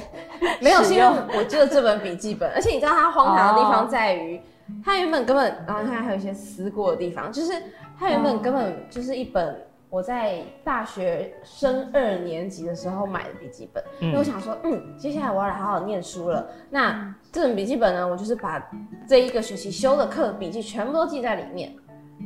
[0.59, 1.05] 没有，是因为
[1.37, 4.41] 我记得这本笔记本，而且你知道它荒唐的地方在于，
[4.83, 7.53] 它原本根本，然后你看还有一些撕过的地方，就是
[7.99, 18.63] 它原本根本就是一本我在大学升二年级的时候买的笔记本，因为我想说，嗯，接下来我要来好好念书了，那这本笔记本呢，我就是把
[19.07, 21.73] 这一个学期修的课笔记全部都记在里面，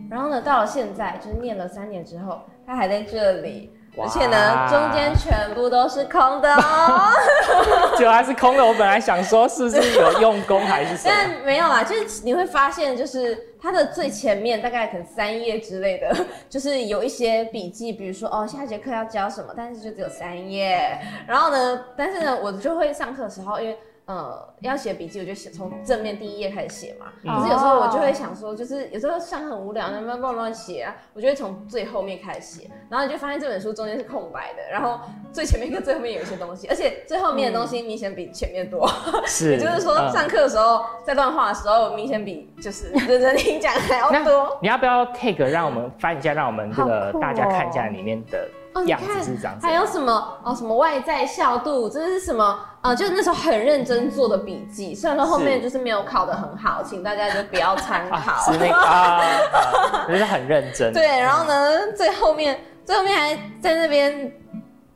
[0.10, 3.72] 然后呢，到了现在就是念了三年之后，它还在这里。
[3.96, 7.12] 而且呢，中间全部都是空的哦。
[7.96, 8.66] 结果还是空的。
[8.66, 11.14] 我本来想说是不是有用功还是什么？
[11.16, 16.12] 但没有啦，就是你会发现，就是它的最前面大概可能三页之类的，
[16.50, 20.98] 就是有一些笔记，比如说哦下节课要教什么，但是就只有三页。
[21.28, 27.08] 然后呢，但是呢，我就会上课的时候，因为呃要写笔记，我就写从正面第一页开始写嘛。
[27.24, 35.00] 嗯可是有时候我就会想说，就是有时候上课很无聊，能不能乱乱写啊，我就会从最后面开始写，然后你就发现这本书中间是空白的，然后
[35.32, 38.90] 最前面跟最后面有一些东西，而且最后面的东西明显比前面多。
[39.26, 44.58] 是， 也就是说，嗯上课的时候在乱画的时候，明显比就是 认真听讲还要多。
[44.62, 49.86] 你要不要 take 让我们翻一下，让我们这个大家看一下里面的哦，你样看子是长怎还有？
[49.86, 50.56] 什么哦？
[50.56, 51.90] 什么外在效度？
[51.90, 52.60] 这是什么？
[52.82, 58.52] 呃，就是那时候很认真做的笔记，虽然说后面就是没有考得很好，请大家就不要参考。
[58.52, 60.92] 是那个啊，啊就是很认真。
[60.92, 64.32] 对，然后呢，最后面最后面还在那边，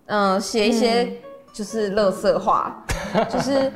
[0.08, 1.22] 嗯、写一些
[1.54, 2.84] 就是乐色话，
[3.30, 3.72] 就是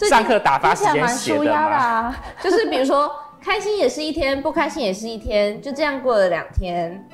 [0.10, 1.76] 上课打发时间蛮写的舒压的嘛。
[1.76, 2.16] 啊。
[2.42, 3.10] 就是比如说
[3.40, 7.08] 开心也是一天，不开心也是一天，就这样过了两天，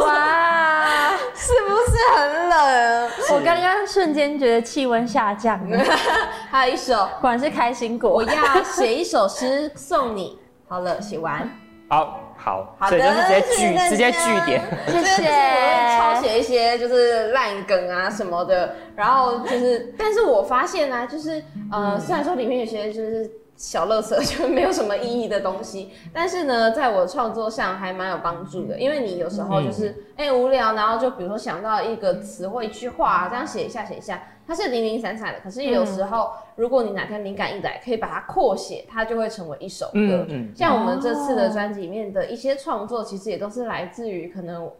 [0.00, 1.10] 哇！
[1.34, 3.10] 是不是很冷？
[3.32, 5.78] 我刚刚瞬间觉得气温下降了，
[6.50, 8.22] 还有一首，果然是开心果我。
[8.24, 10.38] 要写一首诗送你。
[10.68, 11.48] 好了， 写完。
[11.88, 14.62] 好好，好所以就是直接谢谢句直接句点。
[14.86, 15.28] 谢就是谢。
[15.28, 34.22] 我会抄写一些就是烂梗啊什么的，然后就是，但是我发现呢、就是呃，虽然说里面有些就是小乐色， 就没有什么意义的东西，但是呢，在我创作上还蛮有帮助的，因为你有时候就是哎、无聊，然后就比如说想到一个词或一句话，这样写一下写一下。
[34.46, 39.92] 它是零零散散的，可是有时候，如果你哪天灵感一来，可以把它扩写，它就会成为一首歌。
[39.92, 44.70] 嗯嗯像我们这次的专辑里面的一些创作，其实也都是来自于可能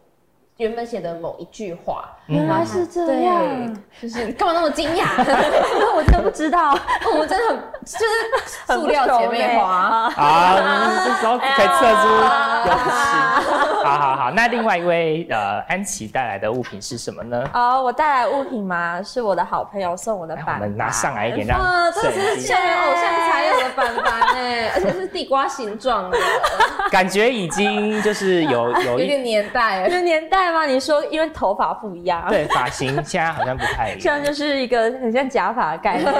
[0.59, 2.03] 原本写的某一句话。
[2.27, 3.41] 原来是这样，
[4.01, 5.05] 对，就是你干嘛那么惊讶？
[5.95, 6.77] 我真的不知道。
[7.11, 8.05] 我们真的很就是
[8.67, 10.11] 塑料姐妹花。
[10.15, 12.07] 啊，这时候可以测出
[12.67, 12.91] 友情。
[13.81, 17.49] 好好好，那另外一位呃安琪带来的物品是什么呢？
[17.53, 26.17] 哦，我带来物品嘛，是我的好朋友送我的板，们拿上来一点，哇，让这是校园偶像才有的板板哎，而且是地瓜形状的，
[26.91, 29.87] 感觉已经就是有有一有点年代哎。
[29.87, 30.65] 有年代吗？
[30.65, 33.99] 你说因为头发不一样，，对 发型现在好像不太一样。
[33.99, 36.13] 这样就是一个很像假发的概念。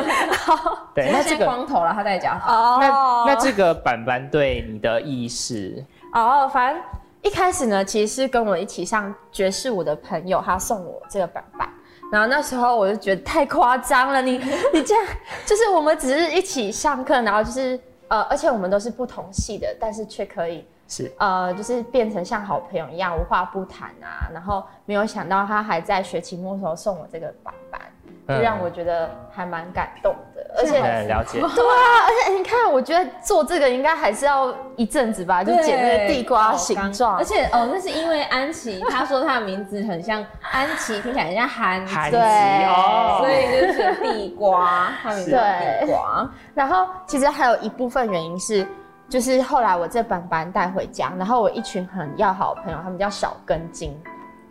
[0.96, 2.54] 对，那他现在这个光头了，他戴假发。
[2.54, 5.84] 哦那那这个板板对你的意义是？
[6.14, 6.84] 哦，反正
[7.22, 11.70] 一开始呢，其实是跟我一起上爵士舞的朋友，他送我这个板板。
[12.12, 14.38] 然后那时候我就觉得太夸张了，你
[14.74, 15.06] 你这样
[15.46, 24.28] 就是我们只是一起上课，然后就是呃，而且我们都是不同系的，但是却可以是呃，就是变成像好朋友一样无话不谈啊。
[24.34, 27.80] 然后没有想到他还在学期末的时候送我这个板板，
[28.28, 30.80] 就嗯让我觉得还蛮感动的，而且。
[30.82, 31.40] 嗯了解。
[31.40, 42.24] 对啊，而且你看，我觉得做这个应该还是要一阵子吧，就剪那个地瓜形状，而且哦，那是因为安琪，他说他的名字很像安琪，听起来很像韩韩籍，籍
[42.66, 46.30] 哦，所以就是地瓜，他名字地瓜。
[46.56, 48.68] 然后其实还有一部分原因是，
[49.10, 53.92] 就是后来我这板板带回家，然后我一群很要好的朋友，他们叫小根茎，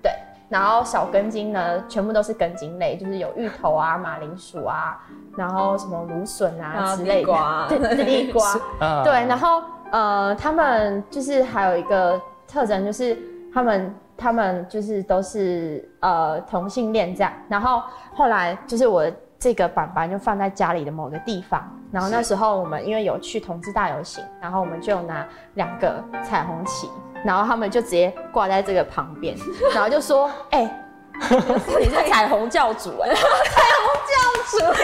[0.02, 0.11] 对，
[0.48, 4.98] 然后小根茎呢，全部都是根茎类，就是有芋头啊、马铃薯啊，
[5.36, 13.16] 然后什么芦笋啊啊之类地瓜的，对，地瓜，嗯对，然后呃，他们就是还有一个特征，就是
[13.54, 17.32] 他们他们就是都是呃同性恋这样。
[17.48, 17.80] 然后
[18.12, 26.89] 后来就是我这个板板就放在家里的某个地方，然后那时候我们因为有去同志大游行，然后我们就拿两个彩虹旗，
[27.24, 29.36] 然后他们就直接挂在这个旁边，
[29.74, 30.84] 然后就说：“哎、
[31.20, 33.11] 你是彩虹教主哎、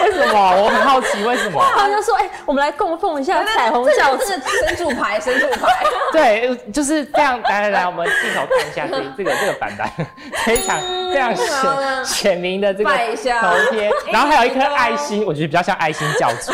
[0.03, 0.51] 为什么？
[0.63, 1.63] 我很好奇为什么？
[1.75, 5.67] 他们就说：“哎、我们来供奉一下彩虹教主。”这个神主牌，神主牌。
[6.11, 7.41] 对，就是这样。
[7.43, 9.89] 来来来，我们镜头看一下这这个这个板板，
[10.45, 10.79] 非常
[11.11, 16.51] 非常显显明的这个头贴，然后还有一颗爱心，我觉得比较像爱心教主，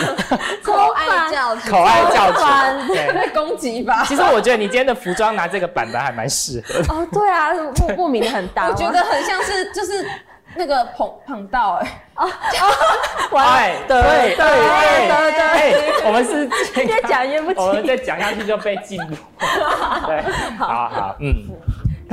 [0.63, 2.93] 口爱教主，口爱教主。
[2.93, 4.03] 对， 被攻击吧？
[4.07, 6.93] 其实我觉得你今天的服装拿这个板板还蛮适合的。
[6.93, 8.67] 哦，对啊，莫莫名的很搭。
[8.67, 10.05] 我觉得很像是就是
[10.55, 12.27] 那个捧捧到哎啊，
[13.35, 14.45] 哎，对对对
[15.07, 17.87] 对对，我们是健越康讲越不我们起。
[17.87, 19.15] 再讲下去就被禁录。
[20.05, 20.21] 对，
[20.57, 21.49] 好好，嗯。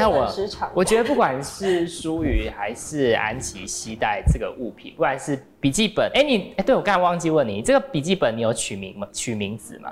[0.00, 0.32] 那我
[0.74, 9.08] 我觉得不管是舒宇还是安琪携带这个物品，不管是笔记本，哎、你哎、对我刚才忘记问你，这个笔记本你有取名吗？
[9.12, 9.90] 取名字吗？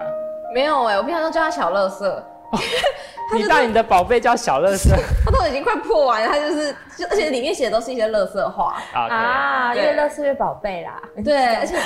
[0.54, 2.24] 没有哎，我平常都叫它小乐色，
[3.34, 8.76] 你让你的宝贝叫小乐色 他都已经快破完了，他就是，就而且里面写的都是一些乐色话。
[8.92, 9.74] 啊？
[9.74, 11.00] 越乐色越宝贝啦。
[11.24, 11.76] 对，而且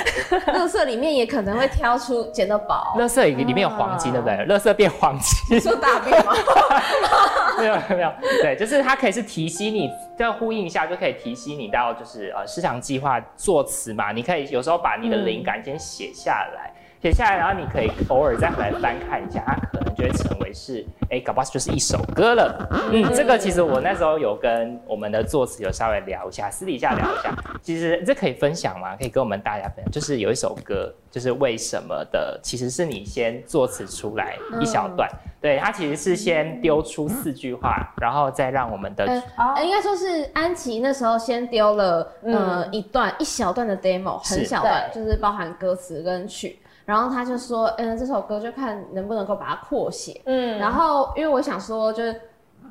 [0.53, 4.45] 乐色里面也可能会挑出捡到宝， 乐色里里面有黄金，对不对？
[4.45, 6.33] 乐色变黄金，说大便吗？
[7.57, 8.11] 没有没有，
[8.41, 16.71] 对，就是它可以是提醒你，这样呼应一下就可以提醒你到就是呃市场计划作词嘛，你可以有时候把你的灵感先写下来。
[17.01, 22.69] 写下来，然后你可以偶尔再回来翻看一下，它可能就会成为是，哎，搞不好就是一首歌了。
[22.91, 27.35] 嗯，这个其实我那时候有跟我们的作词有稍微聊一下，私底下聊一下。
[27.63, 28.95] 其实这可以分享吗？
[28.95, 35.09] 可以跟我们大家分享，就是有一首歌，就是为什么的，其实是你先作词出来一小段，
[35.41, 39.05] 对，它其实是先丢出四句话，然后再让我们的
[39.37, 46.59] 呃，应该说是安琪那时候先丢了呃一段一小段的 demo，很小段，就是包含歌词跟曲。
[46.85, 50.21] 然后他就说，嗯，这首歌就看能不能够把它扩写。
[50.25, 52.19] 嗯，然后因为我想说，就是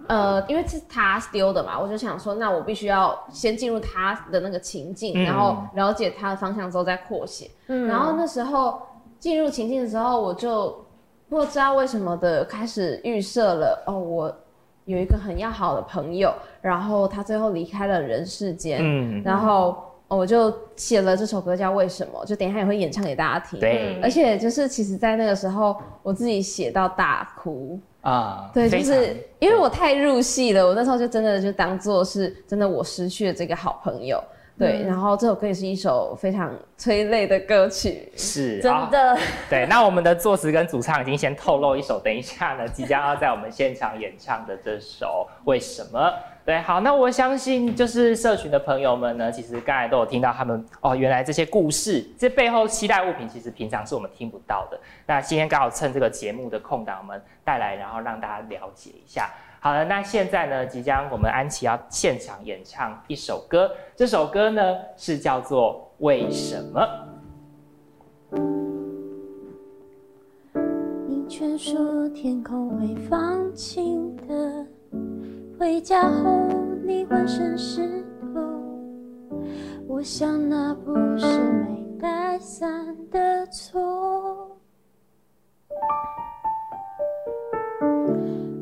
[0.09, 7.51] 呃，因为是他丢的嘛，我就想说，那我必须要先进入他的那个情境，嗯然后了解他的方向之后再扩写。
[7.69, 8.81] 嗯然后那时候
[9.19, 10.85] 进入情境的时候，我就
[11.29, 14.37] 不知道为什么的开始预设了，哦，我
[14.87, 19.85] 有一个很要好的朋友，然后他最后离开了人世间，嗯，然后。
[20.11, 23.61] 哦我就写了这首歌叫《为什么》，就等一下也会演唱给大家听。
[23.61, 27.79] 对而且就是其实，在那个时候，我自己写到大哭。
[28.01, 34.23] 啊，对，就是因为我太入戏了，我那时候就真的就当做是真的我失去了这个好朋友。
[34.59, 38.11] 对，然后这首歌也是一首非常催泪的歌曲。
[38.17, 39.17] 是真的，
[39.49, 46.01] 对，那我们的作词跟主唱已经先透露一首，等一下呢，即将要在我们现场演唱的这首《为什么》。
[46.51, 54.77] 对，好，那我相信就是社群的朋友们呢，其实刚才都有听到他们哦，原来这些故事，这背后期待物品，其实平常是我们听不到的。
[55.07, 59.31] 那今天刚好趁这个节目的空档，我们带来，然后让大家了解一下。
[59.61, 66.81] 好了，那现在呢，即将我们安琪要现场演唱一首歌，这首歌呢是叫做《为什么》。
[71.57, 74.67] 说天空会放晴的，
[75.61, 76.49] 回家后
[76.87, 78.03] 你浑身湿
[78.33, 78.41] 透，
[79.87, 84.59] 我想那不是没带伞的错。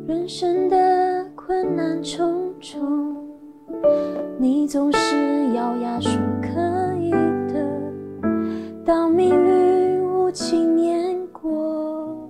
[0.09, 3.29] 人生的困难重重，
[4.37, 6.11] 你总是咬牙说
[6.43, 7.13] 可以
[7.47, 7.93] 的。
[8.85, 12.29] 当命运无情碾过，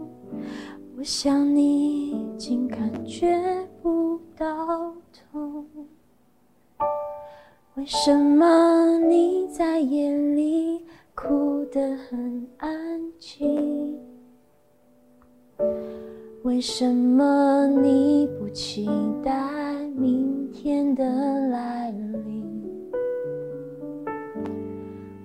[0.95, 3.35] 我想你竟感觉
[3.89, 4.93] 不到
[5.33, 5.67] 痛。
[7.77, 10.85] 为什么你在夜里
[11.15, 12.71] 哭得很安
[13.19, 13.99] 静？
[16.43, 18.87] 为什么你不期
[19.25, 19.33] 待
[19.97, 21.03] 明天的
[21.49, 22.93] 来临？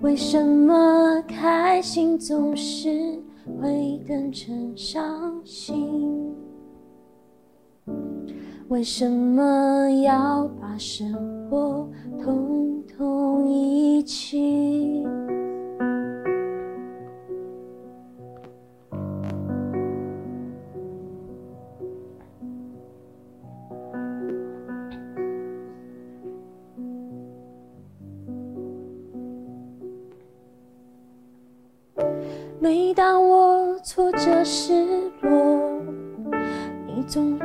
[0.00, 2.88] 为什么开心总是
[3.60, 6.23] 会等成伤心？
[8.68, 11.12] 为什么要把生
[11.50, 11.86] 活
[12.22, 15.04] 统统遗弃？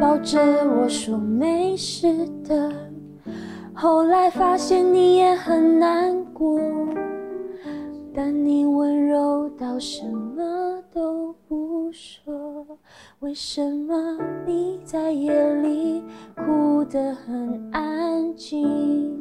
[0.10, 2.74] 抱着我说没事的。
[3.76, 6.60] 后来发现你也很难过，
[8.12, 12.66] 但你温柔到什么都不说。
[13.20, 16.04] 为什么你在夜里
[16.36, 19.16] 哭得很安静？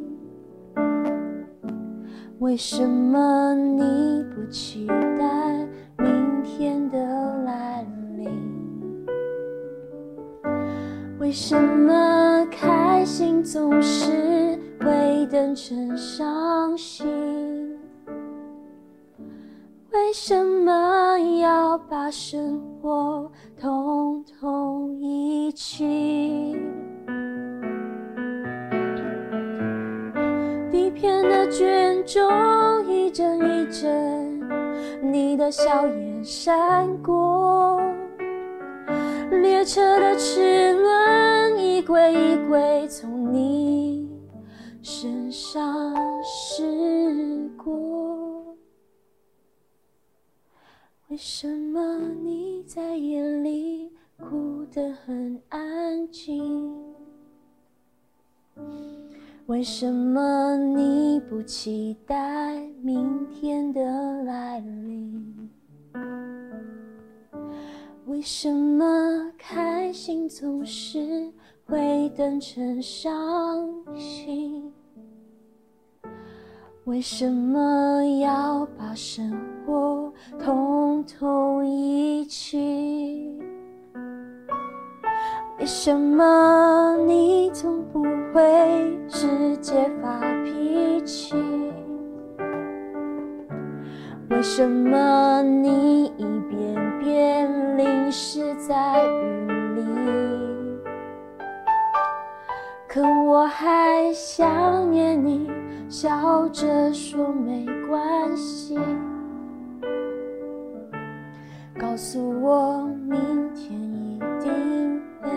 [2.39, 5.67] 为什么你不期待
[5.99, 6.97] 明天的
[7.45, 7.98] 来临？
[11.19, 17.77] 为什么开心总是会等成伤心？
[19.91, 26.55] 为什么要把生活统统遗弃？
[30.71, 32.21] 底片的卷轴
[32.87, 34.39] 一帧一帧，
[35.01, 37.77] 你的笑颜闪过。
[39.37, 44.09] 列车的齿轮一轨一轨从你
[44.81, 48.55] 身上驶过。
[51.07, 56.75] 为什么你在夜里哭得很安静？
[59.47, 63.81] 为什么你不期待明天的
[64.23, 65.49] 来临？
[68.19, 71.31] 为什么开心总是
[71.65, 73.15] 会等成伤
[73.95, 74.73] 心？
[76.83, 79.31] 为什么要把生
[79.65, 83.39] 活统统遗弃？
[85.57, 88.03] 为什么你总不
[88.33, 91.33] 会直接发脾气？
[94.29, 99.81] 为什么你一遍便淋湿在雨里？
[102.87, 105.49] 可我还想念你，
[105.87, 108.77] 笑着说没关系。
[111.79, 115.29] 告诉我明天一定会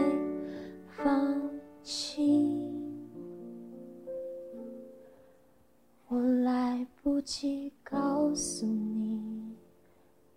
[0.89, 1.37] 放
[1.83, 2.69] 弃。
[6.09, 9.57] 我来不及告诉你，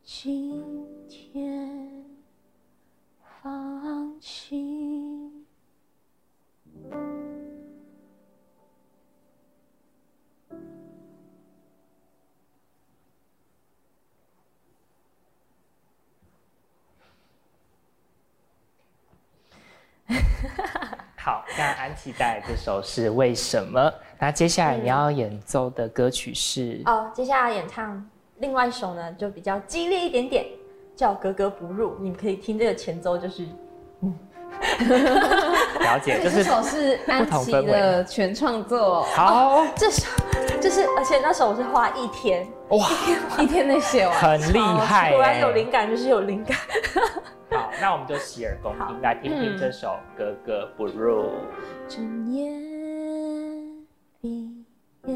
[0.03, 0.63] 今
[1.07, 2.05] 天
[3.41, 5.31] 放弃。
[21.17, 23.91] 好，那安琪带来这首是为什么？
[24.19, 26.83] 那接下来你要演奏的歌曲是？
[26.85, 30.45] 哦，接下来演唱另外一首呢，就比较激烈一点点，
[30.95, 31.91] 叫《格格不入》。
[31.99, 33.43] 你们可以听这个前奏，就是
[35.79, 39.03] 了解， 就是这首是安琪的全创作。
[39.03, 40.07] 好，这首
[40.61, 42.87] 就是，而且那首我是花一天，哇，
[43.39, 46.57] 一天内写完，很厉害耶，果然有灵感就是有灵感。
[47.51, 51.25] 好，那我们就洗耳恭听，来听听这首《格格不入》。
[51.87, 52.51] 睁眼
[54.19, 54.65] 闭
[55.05, 55.15] 眼，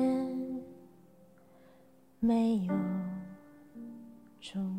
[2.20, 2.74] 没有
[4.40, 4.79] 终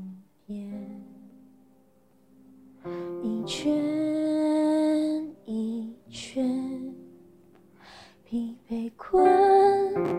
[3.22, 3.74] 一圈
[5.44, 6.94] 一圈
[8.24, 9.22] 疲惫困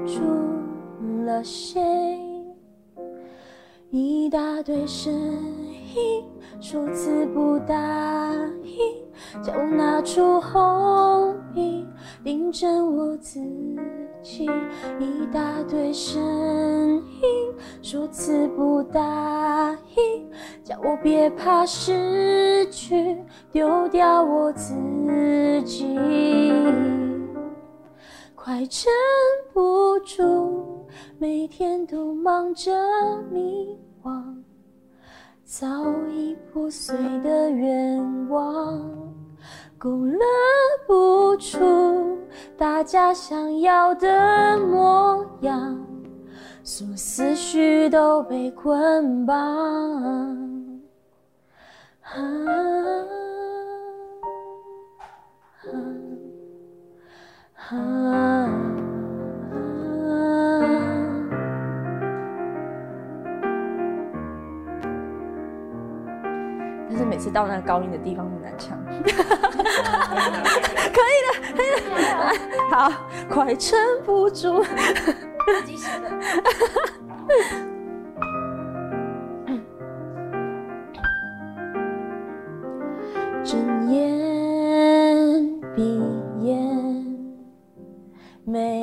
[0.06, 0.22] 住
[1.26, 1.82] 了谁？
[3.90, 5.12] 一大堆声
[5.96, 6.24] 音
[6.62, 7.76] 数次不答
[8.64, 11.88] 应，叫我拿出红笔
[12.24, 13.40] 订正我自
[14.22, 14.46] 己。
[15.00, 20.30] 一大堆声音数次不答应，
[20.64, 23.18] 叫我别怕失去，
[23.52, 24.76] 丢掉我自
[25.64, 25.98] 己。
[28.36, 28.92] 快撑
[29.52, 30.86] 不住，
[31.18, 32.72] 每天都忙着
[33.32, 34.36] 迷惘，
[35.54, 35.68] 早
[36.10, 38.80] 已破碎的愿望，
[39.78, 40.18] 勾勒
[40.88, 42.18] 不出
[42.58, 45.78] 大家想要的模样，
[46.64, 49.36] 所有思绪都被捆绑。
[52.02, 52.16] 啊
[57.68, 58.71] 啊啊
[67.02, 68.78] 是每次到那个高音的地方很难唱。
[68.94, 69.00] 可
[71.10, 71.90] 以的，可以的。
[72.70, 72.92] 好，
[73.28, 74.64] 快撑不住。
[74.64, 76.12] 自己写的。
[83.44, 84.00] 睁眼
[85.76, 86.00] 闭
[86.42, 86.56] 眼，
[88.46, 88.81] 没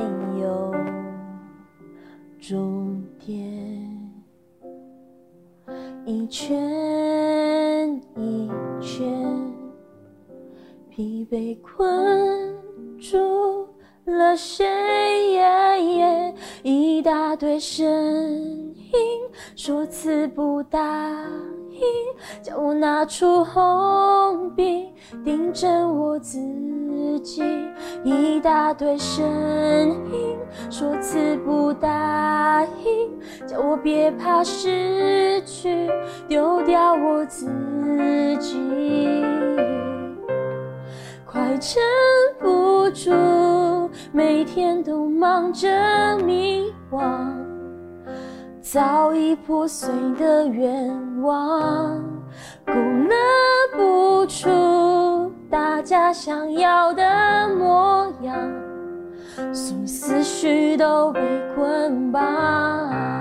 [23.09, 24.93] 出红笔
[25.25, 26.39] 订正我自
[27.21, 27.43] 己。
[28.05, 29.25] 一大堆声
[30.13, 30.37] 音
[30.71, 33.11] 说词不达意，
[33.47, 35.89] 叫我别怕失去，
[36.29, 37.47] 丢掉我自
[38.39, 39.25] 己。
[41.27, 41.83] 快撑
[42.39, 43.11] 不住，
[44.13, 45.69] 每天都忙着
[46.25, 47.01] 迷惘，
[48.61, 49.89] 早已破碎
[50.19, 51.98] 的愿望，
[56.13, 58.35] 想要的模样，
[59.55, 61.21] 所有思绪都被
[61.55, 63.18] 捆绑。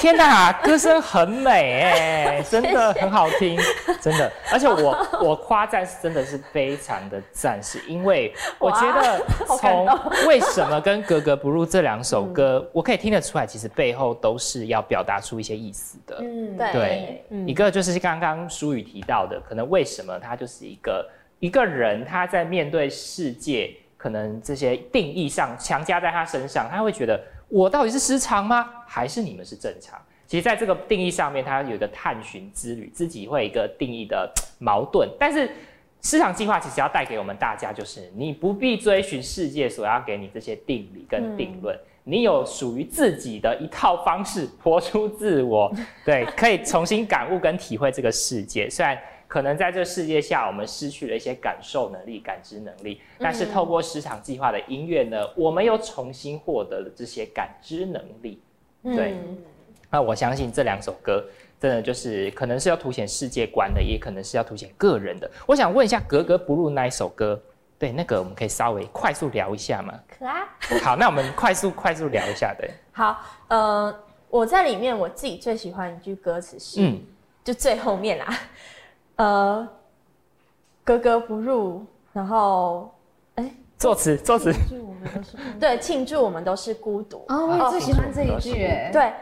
[0.00, 3.58] 天哪，歌声很美哎，真的很好听，
[4.00, 4.30] 真的。
[4.52, 9.20] 而且我我夸赞是真的是非常的赞，是因为我觉得
[9.58, 9.88] 从
[10.28, 16.18] 为什么跟格格不入这两首歌，我可以听得出来，其实背后都是要表达出一些意思的。
[16.20, 21.04] 嗯，对，一个就是刚刚舒宇提到的，可能为什么他就是一个
[21.40, 28.68] 一个人，他在面对世界，可能这些定义上强加在他身上，他会觉得我到底是失常吗？
[28.86, 29.98] 还是你们是正常？
[30.26, 35.08] 其实，在这个定义上面，它有一个探寻之旅，自己会有一个定义的矛盾。
[35.18, 35.50] 但是，
[36.02, 41.74] 市场计划其实要带给我们大家，就是你不必追寻世界所要给你这些定理跟定论，
[42.04, 45.74] 你有属于自己的一套方式，活出自我，
[46.04, 48.68] 对，可以重新感悟跟体会这个世界。
[48.68, 58.40] 虽然可能在这世界下，我们失去了一些感受能力、感知能力，但是透过市场计划的音乐呢，我们又重新获得了这些感知能力。
[58.82, 59.14] 对，
[59.90, 61.22] 那我相信这两首歌
[61.60, 65.30] 真的就是可能是要凸显世界观的，也可能是要凸显个人的。
[65.46, 67.38] 我想问一下，格格不入那一首歌，
[67.78, 69.92] 对那个我们可以稍微快速聊一下吗？
[70.08, 70.48] 可啊。
[70.82, 72.70] 好，那我们快速快速聊一下，对。
[72.92, 73.94] 好，呃，
[74.30, 77.02] 我在里面我自己最喜欢一句歌词是，嗯
[77.44, 78.26] 就最后面啦，
[79.18, 79.68] 呃，
[80.84, 82.88] 格格不入，然后，
[83.34, 84.52] 哎，作词作词，
[85.58, 87.24] 对，庆祝我们都是孤独。
[87.28, 88.90] 哦，我也最喜欢这一句哎。
[88.92, 89.12] 对，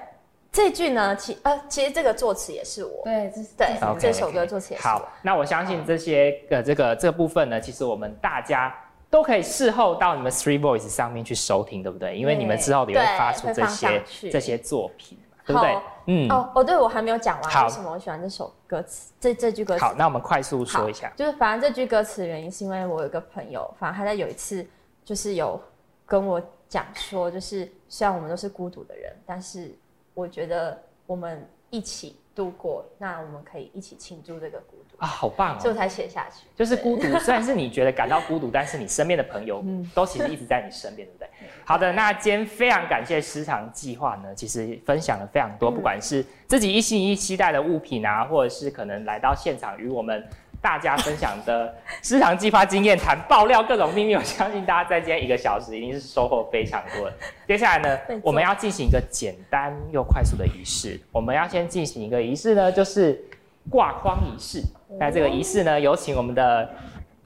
[0.53, 3.03] 这句呢，其呃，其实这个作词也是我。
[3.05, 3.69] 对，这是对
[3.99, 4.93] 这首歌作词也是我。
[4.93, 8.75] 好，那我相信这些呃这个这部分呢，其实我们大家
[9.09, 12.15] 都可以事后到你们 Three Voice 上面去收听，对不对？
[12.19, 15.83] 因为你们之后也会发出这些这些作品嘛，对不对好？
[16.07, 19.13] 嗯，哦哦，对，我还没有讲完，为什么我喜欢这首歌词？
[19.21, 19.85] 这这句歌词。
[19.85, 21.13] 好，那我们快速说一下。
[21.17, 24.67] 就是反正这句歌词的原因是因为我有一个朋友，反正他在有一次
[25.05, 25.61] 就是有
[26.05, 29.73] 跟我讲说，就是虽然我们都是孤独的人，但是
[30.15, 30.77] 我觉得
[31.07, 35.59] 我们一起度过，那我们可以一起庆祝这个孤独，啊，好棒哦！
[35.59, 36.47] 所以我才写下去。
[36.55, 41.29] 就是孤独，虽然是你觉得感到孤独，但是你身边的朋友嗯 都其实一直在你身边，对不对？
[41.65, 50.23] 好的，那今天非常感谢时常计划呢，其实分享了非常嗯多，不管是自己一心一意期待的物品啊，或者是可能来到现场与我们
[50.61, 57.17] 大家分享的私藏激发经验谈、爆料各种秘密，我相信大家在今天一个小时一定是收获非常多的。
[57.47, 63.23] 接下来呢，我们要进行一个简单又快速的仪式，我们要先进行一个仪式呢，就是
[63.71, 64.63] 挂框仪式。
[64.99, 66.69] 那这个仪式呢，有请我们的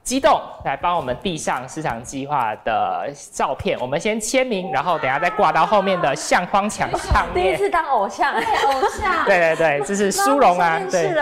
[0.03, 7.45] 激动来帮我们递上市场计划的照片，我们先签名，然后等下再挂到后面的相框墙上面。
[7.45, 9.23] 第一次当偶像，偶像。
[9.25, 10.81] 对对对，这是殊荣啊！
[10.89, 11.13] 对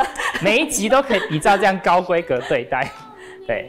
[0.41, 2.89] 每一集都可以比照这样高规格对待。
[3.45, 3.67] 对，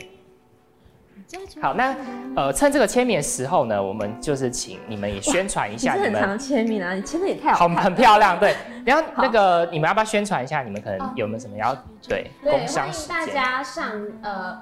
[1.61, 1.95] 好，那
[2.37, 7.83] 呃，趁这个签名的时候呢，我们就是请你们也宣传一下你们是很常签名啊，你签的也太好好看了。
[7.83, 8.39] 很漂亮。
[8.39, 8.55] 对，
[8.85, 10.63] 然后那个你们要不要宣传一下？
[10.63, 11.75] 你们可能有没有什么要
[12.07, 13.17] 对对，工欢迎商时间？
[13.17, 13.91] 大家上
[14.23, 14.59] 呃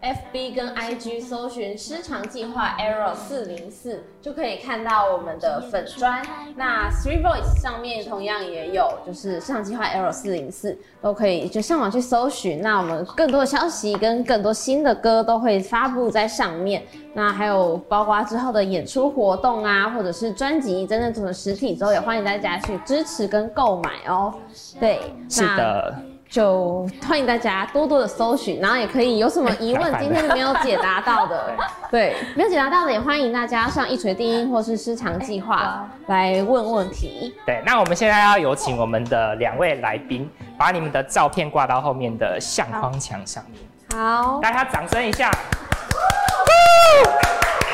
[0.00, 6.22] FB 跟 IG 搜寻“失常计划 Arrow 四零四”，就可以看到我们的粉砖。
[6.54, 12.62] 那 Three Voice 上面同样也有，就是市场计划 Arrow 四零四，都可以就上网去搜寻。
[12.62, 16.84] 那我们更多的消息跟更多新的歌都会发布在上面。
[17.12, 24.32] 那还有包括之后的演出活动啊，或者是专辑真正做成实体之后，也欢迎大家去支持跟购买哦。
[24.78, 25.92] 对，是的。
[26.28, 31.56] 就欢迎大家多多的搜寻，然后也可以有什么疑问，今天没有解答到的，
[31.90, 37.34] 对，没有解答到的也欢迎大家上一锤定音或是失常计划来问问题。
[37.46, 43.62] 对，那我们现在要有请我们的两位来宾，把你们的照片挂到后面的相框墙上面。
[43.98, 45.30] 好，大家掌声一下，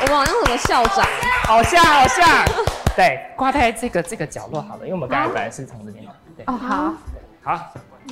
[0.01, 1.05] 我们好像什么校长，
[1.43, 2.25] 好像好像，
[2.95, 6.93] 对，挂在这个这个角落好了，因为我们刚才本来是从这边的，对，哦好，
[7.45, 7.53] 好，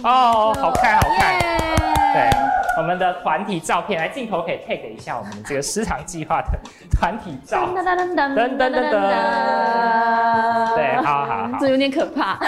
[0.03, 1.39] 哦，好看，好看。
[2.13, 2.29] 对，
[2.77, 6.49] 我们的团体照片，来镜头可以 take 一下我们这个时长计划的
[6.91, 7.65] 团体照。
[7.65, 10.75] 噔噔噔噔噔噔噔噔。
[10.75, 11.57] 对，好好好。
[11.59, 12.39] 这有点可怕。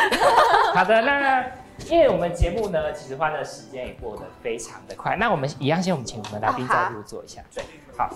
[0.76, 1.44] 好的，那。
[1.90, 5.18] 因为我们节目呢，其实花的时间也过得非常的快。
[5.18, 7.42] 那我们一样，先我们请我们来宾再入座一下。
[7.54, 7.64] 对，
[7.98, 8.10] 好，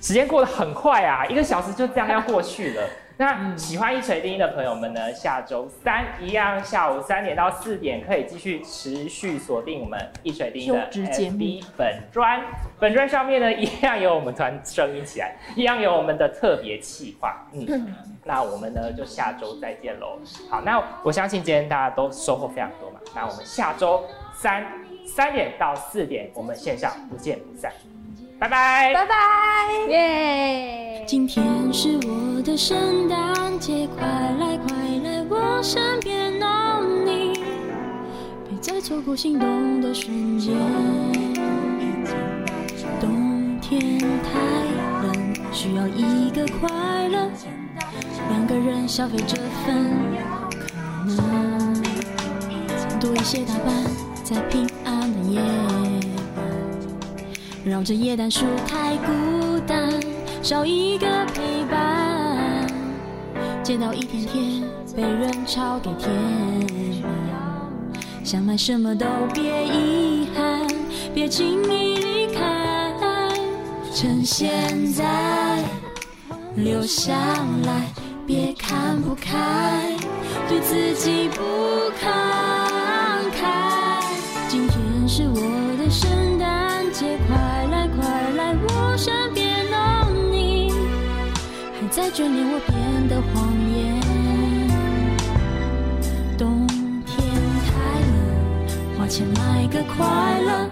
[0.00, 2.82] 时间过得很快啊，一个小时就这样要过去了。
[3.16, 12.42] 那喜欢一锤定音的朋友们呢，下周三一样下午三点到四点可以继续持续锁定我们一锤定音的 FB 本专，
[12.80, 17.46] 本专上面呢一样有我们团声音起来，一样有我们的特别企划。
[17.52, 17.94] 嗯，
[18.24, 20.18] 那我们呢就下周再见喽。
[20.50, 23.00] 好，那我相信今天大家都收获非常多嘛。
[23.14, 24.02] 那我们下周
[24.34, 24.66] 三
[25.06, 27.70] 三点到四点，我们线上不见不散，
[28.42, 29.14] 拜拜，拜拜。
[29.88, 31.04] 耶！
[31.06, 37.34] 今天是我的圣诞节，快来快来我身边哦，你
[38.48, 40.56] 别再错过心动的瞬间。
[43.00, 44.40] 冬天太
[45.06, 46.68] 冷，需要一个快
[47.10, 47.30] 乐，
[48.28, 49.88] 两个人消费这份
[51.04, 51.80] 可能，
[52.98, 53.72] 多一些打扮，
[54.24, 55.91] 在平安的夜晚。
[57.64, 59.88] 绕着椰蛋树太孤单，
[60.42, 62.66] 少一个陪伴。
[63.62, 64.64] 街道一天天
[64.96, 66.10] 被人潮给填
[67.02, 67.12] 满，
[68.24, 70.66] 想买什么都别遗憾，
[71.14, 72.42] 别轻易离开。
[73.94, 74.50] 趁现
[74.92, 75.62] 在
[76.56, 77.12] 留下
[77.64, 77.86] 来，
[78.26, 79.96] 别看不开，
[80.48, 81.42] 对自己不
[82.00, 82.10] 慷
[83.30, 84.02] 慨。
[84.48, 85.51] 今天是我
[92.14, 93.32] 眷恋我编的谎
[93.72, 93.98] 言。
[96.36, 96.66] 冬
[97.06, 97.16] 天
[97.64, 97.72] 太
[98.12, 98.14] 冷，
[98.98, 100.70] 花钱买个快乐，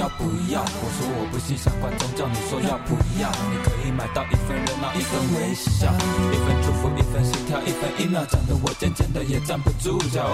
[0.00, 0.64] 要不要？
[0.64, 3.28] 我说我不信相关宗教，你说要不要？
[3.52, 5.92] 你可以买到一份热闹，一份微笑，
[6.32, 10.24] 一份祝福，一份心跳，一分一秒讲得我渐渐的也站不住脚。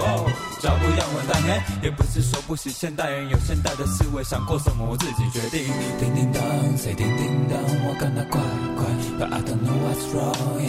[0.63, 5.67] 脚步要稳当嘿，也不是说不行，现代人有现代的思维，想过什么我自己决定。
[5.99, 6.41] 叮叮当，
[6.79, 7.59] 谁叮叮当？
[7.59, 8.39] 我感到怪
[8.79, 8.87] 怪
[9.19, 10.63] ，But I don't know what's wrong。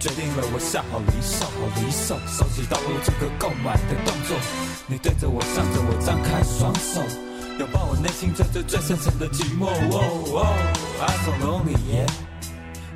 [0.00, 4.34] 决定了，我下好离手，好离手，收起刀落这个购买的动作。
[4.86, 7.02] 你对着我向着，我张开双手，
[7.58, 9.66] 拥抱我内心最最最深沉的寂寞。
[9.66, 9.98] 哦
[10.32, 10.46] 哦
[11.02, 11.74] ，I'm so lonely，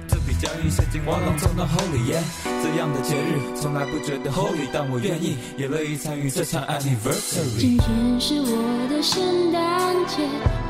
[0.06, 2.14] 这比交易陷进网络中的 Holy，
[2.62, 7.58] 这样的节日从来不觉得 Holy，但我愿意，也乐意参与这场 Anniversary。
[7.58, 10.22] 今天是我的圣诞节，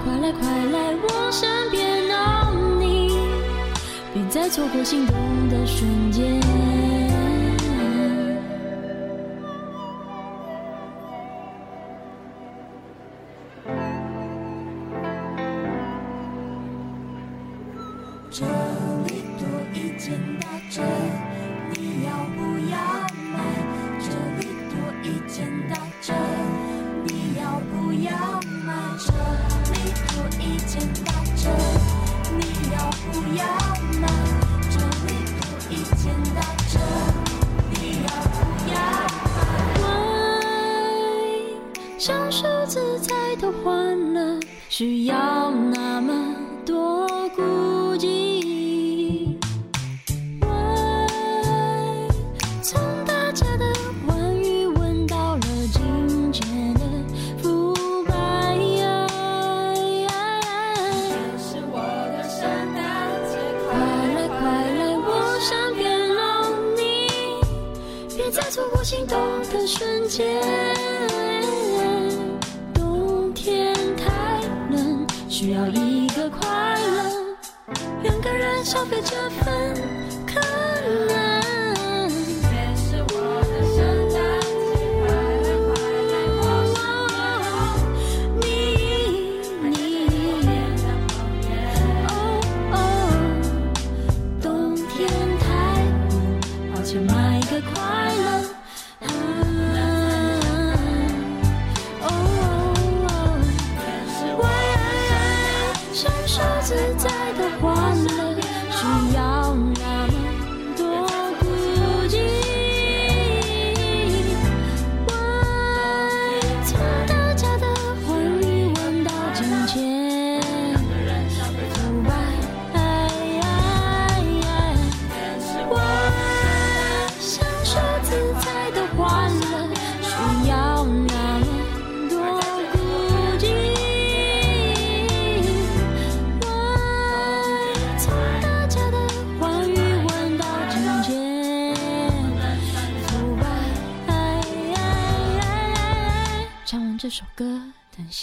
[0.04, 3.10] 快来快来我身边哦你，
[4.14, 5.14] 别再错过心动
[5.50, 6.71] 的瞬间。
[44.82, 45.41] 需要
[78.72, 79.74] 个人消费这份
[80.26, 80.40] 可
[81.06, 81.21] 能。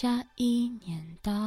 [0.01, 1.38] 下一年到。